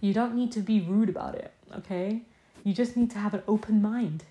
You 0.00 0.12
don't 0.14 0.34
need 0.34 0.50
to 0.52 0.60
be 0.60 0.80
rude 0.80 1.08
about 1.08 1.34
it, 1.34 1.52
okay? 1.76 2.22
You 2.64 2.72
just 2.72 2.96
need 2.96 3.10
to 3.12 3.18
have 3.18 3.34
an 3.34 3.42
open 3.46 3.82
mind. 3.82 4.24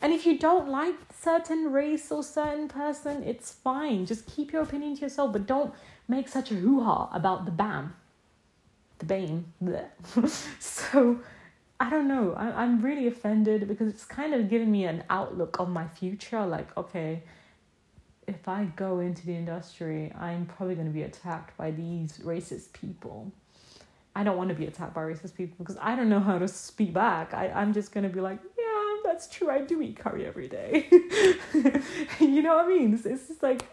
And 0.00 0.12
if 0.12 0.24
you 0.24 0.38
don't 0.38 0.68
like 0.68 0.94
certain 1.12 1.72
race 1.72 2.10
or 2.10 2.22
certain 2.22 2.68
person, 2.68 3.22
it's 3.22 3.52
fine. 3.52 4.06
Just 4.06 4.26
keep 4.26 4.52
your 4.52 4.62
opinion 4.62 4.94
to 4.96 5.02
yourself, 5.02 5.32
but 5.32 5.46
don't 5.46 5.74
make 6.08 6.28
such 6.28 6.50
a 6.50 6.54
hoo 6.54 6.82
ha 6.82 7.10
about 7.12 7.44
the 7.44 7.50
BAM, 7.50 7.94
the 9.00 9.06
BAME. 9.06 9.44
so 10.60 11.20
I 11.78 11.90
don't 11.90 12.08
know. 12.08 12.34
I, 12.34 12.62
I'm 12.62 12.80
really 12.80 13.06
offended 13.06 13.68
because 13.68 13.88
it's 13.88 14.04
kind 14.04 14.32
of 14.32 14.48
given 14.48 14.70
me 14.70 14.84
an 14.84 15.04
outlook 15.10 15.58
of 15.58 15.68
my 15.68 15.86
future. 15.88 16.46
Like, 16.46 16.74
okay, 16.76 17.22
if 18.26 18.48
I 18.48 18.64
go 18.76 19.00
into 19.00 19.26
the 19.26 19.34
industry, 19.34 20.12
I'm 20.18 20.46
probably 20.46 20.74
going 20.74 20.86
to 20.86 20.92
be 20.92 21.02
attacked 21.02 21.56
by 21.56 21.70
these 21.70 22.18
racist 22.18 22.72
people. 22.72 23.32
I 24.14 24.24
don't 24.24 24.36
want 24.36 24.50
to 24.50 24.54
be 24.54 24.66
attacked 24.66 24.94
by 24.94 25.02
racist 25.02 25.34
people 25.34 25.56
because 25.58 25.78
I 25.80 25.96
don't 25.96 26.08
know 26.08 26.20
how 26.20 26.38
to 26.38 26.46
speak 26.46 26.92
back. 26.92 27.34
I, 27.34 27.48
I'm 27.48 27.72
just 27.72 27.92
going 27.92 28.04
to 28.04 28.10
be 28.10 28.20
like, 28.20 28.38
yeah, 28.58 28.96
that's 29.04 29.26
true. 29.28 29.50
I 29.50 29.62
do 29.62 29.80
eat 29.80 29.98
curry 29.98 30.26
every 30.26 30.48
day. 30.48 30.88
you 32.20 32.42
know 32.42 32.56
what 32.56 32.66
I 32.66 32.68
mean? 32.68 32.94
It's, 32.94 33.06
it's 33.06 33.28
just 33.28 33.42
like, 33.42 33.64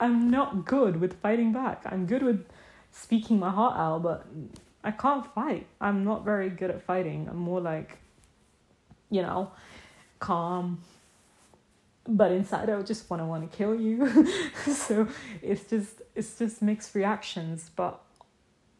I'm 0.00 0.30
not 0.30 0.64
good 0.64 1.00
with 1.00 1.20
fighting 1.20 1.52
back. 1.52 1.82
I'm 1.84 2.06
good 2.06 2.22
with 2.22 2.46
speaking 2.90 3.38
my 3.38 3.50
heart 3.50 3.78
out, 3.78 4.02
but 4.02 4.26
I 4.82 4.90
can't 4.90 5.26
fight. 5.34 5.66
I'm 5.80 6.04
not 6.04 6.24
very 6.24 6.48
good 6.48 6.70
at 6.70 6.82
fighting. 6.82 7.28
I'm 7.28 7.36
more 7.36 7.60
like, 7.60 7.98
you 9.10 9.22
know, 9.22 9.52
calm, 10.18 10.82
but 12.08 12.32
inside 12.32 12.68
I 12.68 12.82
just 12.82 13.08
want 13.08 13.22
to 13.22 13.26
want 13.26 13.50
to 13.50 13.56
kill 13.56 13.74
you. 13.74 14.08
so 14.66 15.08
it's 15.40 15.68
just 15.68 16.02
it's 16.14 16.38
just 16.38 16.62
mixed 16.62 16.94
reactions. 16.94 17.70
But 17.74 18.00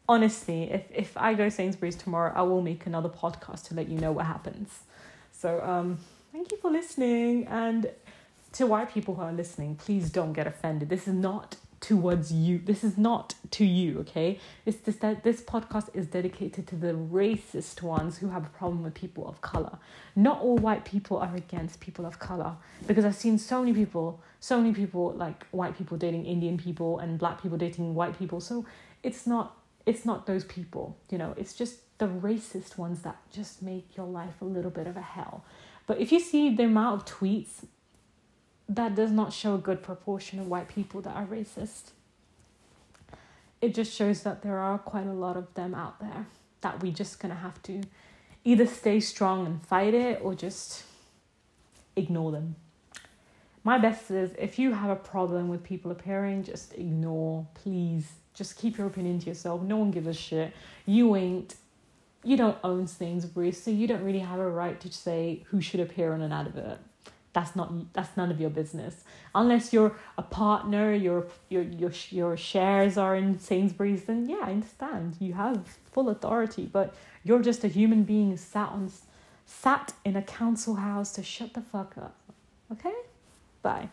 honestly, 0.07 0.71
if 0.71 0.83
if 0.93 1.17
I 1.17 1.33
go 1.33 1.49
Sainsbury's 1.49 1.95
tomorrow, 1.95 2.33
I 2.35 2.41
will 2.43 2.61
make 2.61 2.85
another 2.85 3.09
podcast 3.09 3.67
to 3.67 3.75
let 3.75 3.87
you 3.89 3.97
know 3.97 4.11
what 4.11 4.25
happens. 4.25 4.79
So 5.31 5.61
um, 5.61 5.97
thank 6.31 6.51
you 6.51 6.57
for 6.57 6.71
listening, 6.71 7.47
and 7.47 7.89
to 8.53 8.67
white 8.67 8.93
people 8.93 9.15
who 9.15 9.21
are 9.21 9.33
listening, 9.33 9.75
please 9.75 10.09
don't 10.09 10.33
get 10.33 10.47
offended. 10.47 10.89
This 10.89 11.07
is 11.07 11.13
not 11.13 11.55
towards 11.83 12.31
you. 12.31 12.59
This 12.59 12.81
is 12.81 12.97
not 12.97 13.35
to 13.51 13.65
you, 13.65 13.99
okay? 13.99 14.39
It's 14.65 14.77
this 14.77 14.95
that 14.97 15.23
this 15.23 15.41
podcast 15.41 15.89
is 15.93 16.07
dedicated 16.07 16.65
to 16.67 16.77
the 16.77 16.93
racist 16.93 17.81
ones 17.81 18.19
who 18.19 18.29
have 18.29 18.45
a 18.45 18.49
problem 18.49 18.83
with 18.83 18.93
people 18.93 19.27
of 19.27 19.41
color. 19.41 19.77
Not 20.15 20.39
all 20.39 20.57
white 20.57 20.85
people 20.85 21.17
are 21.17 21.35
against 21.35 21.81
people 21.81 22.05
of 22.05 22.19
color 22.19 22.55
because 22.87 23.03
I've 23.03 23.17
seen 23.17 23.37
so 23.37 23.59
many 23.59 23.73
people, 23.73 24.21
so 24.39 24.57
many 24.61 24.73
people 24.73 25.11
like 25.11 25.45
white 25.47 25.77
people 25.77 25.97
dating 25.97 26.25
Indian 26.25 26.57
people 26.57 26.99
and 26.99 27.19
black 27.19 27.41
people 27.41 27.57
dating 27.57 27.93
white 27.93 28.17
people. 28.17 28.39
So 28.39 28.65
it's 29.03 29.27
not 29.27 29.57
it's 29.85 30.05
not 30.05 30.25
those 30.25 30.45
people, 30.45 30.97
you 31.09 31.17
know. 31.17 31.33
It's 31.35 31.53
just 31.53 31.97
the 31.97 32.07
racist 32.07 32.77
ones 32.77 33.01
that 33.01 33.17
just 33.29 33.61
make 33.61 33.97
your 33.97 34.05
life 34.05 34.41
a 34.41 34.45
little 34.45 34.71
bit 34.71 34.87
of 34.87 34.95
a 34.95 35.01
hell. 35.01 35.43
But 35.85 35.99
if 35.99 36.13
you 36.13 36.21
see 36.21 36.55
the 36.55 36.63
amount 36.63 37.01
of 37.01 37.13
tweets 37.13 37.65
that 38.75 38.95
does 38.95 39.11
not 39.11 39.33
show 39.33 39.55
a 39.55 39.57
good 39.57 39.83
proportion 39.83 40.39
of 40.39 40.47
white 40.47 40.67
people 40.67 41.01
that 41.01 41.15
are 41.15 41.25
racist. 41.25 41.91
It 43.61 43.73
just 43.73 43.93
shows 43.93 44.23
that 44.23 44.41
there 44.41 44.57
are 44.57 44.77
quite 44.77 45.07
a 45.07 45.13
lot 45.13 45.37
of 45.37 45.53
them 45.53 45.73
out 45.73 45.99
there 45.99 46.27
that 46.61 46.81
we 46.81 46.91
just 46.91 47.19
gonna 47.19 47.35
have 47.35 47.61
to 47.63 47.81
either 48.43 48.65
stay 48.65 48.99
strong 48.99 49.45
and 49.45 49.65
fight 49.65 49.93
it 49.93 50.19
or 50.21 50.35
just 50.35 50.83
ignore 51.95 52.31
them. 52.31 52.55
My 53.63 53.77
best 53.77 54.11
is 54.11 54.31
if 54.37 54.59
you 54.59 54.73
have 54.73 54.89
a 54.89 54.95
problem 54.95 55.47
with 55.47 55.63
people 55.63 55.91
appearing, 55.91 56.43
just 56.43 56.73
ignore, 56.73 57.47
please. 57.53 58.11
Just 58.33 58.57
keep 58.57 58.77
your 58.77 58.87
opinion 58.87 59.19
to 59.19 59.27
yourself. 59.27 59.61
No 59.61 59.77
one 59.77 59.91
gives 59.91 60.07
a 60.07 60.13
shit. 60.13 60.53
You 60.85 61.15
ain't 61.15 61.55
you 62.25 62.37
don't 62.37 62.57
own 62.63 62.87
things, 62.87 63.23
Sainsbury's, 63.23 63.61
so 63.61 63.69
you 63.69 63.85
don't 63.85 64.01
really 64.01 64.19
have 64.19 64.39
a 64.39 64.49
right 64.49 64.79
to 64.79 64.91
say 64.91 65.43
who 65.49 65.59
should 65.59 65.81
appear 65.81 66.13
on 66.13 66.21
an 66.21 66.31
advert 66.31 66.79
that's 67.33 67.55
not 67.55 67.93
that's 67.93 68.15
none 68.15 68.31
of 68.31 68.39
your 68.39 68.49
business. 68.49 69.03
Unless 69.35 69.73
you're 69.73 69.95
a 70.17 70.21
partner 70.21 70.93
your 70.93 71.27
your 71.49 71.63
your 71.63 71.91
your 72.09 72.37
shares 72.37 72.97
are 72.97 73.15
in 73.15 73.39
Sainsbury's 73.39 74.03
then 74.03 74.29
yeah 74.29 74.41
I 74.43 74.51
understand. 74.51 75.17
You 75.19 75.33
have 75.33 75.65
full 75.91 76.09
authority 76.09 76.69
but 76.71 76.95
you're 77.23 77.41
just 77.41 77.63
a 77.63 77.67
human 77.67 78.03
being 78.03 78.37
sat 78.37 78.69
on 78.69 78.91
sat 79.45 79.93
in 80.05 80.15
a 80.15 80.21
council 80.21 80.75
house 80.75 81.11
to 81.13 81.23
shut 81.23 81.53
the 81.53 81.61
fuck 81.61 81.97
up. 81.97 82.15
Okay? 82.71 82.93
Bye 83.61 83.89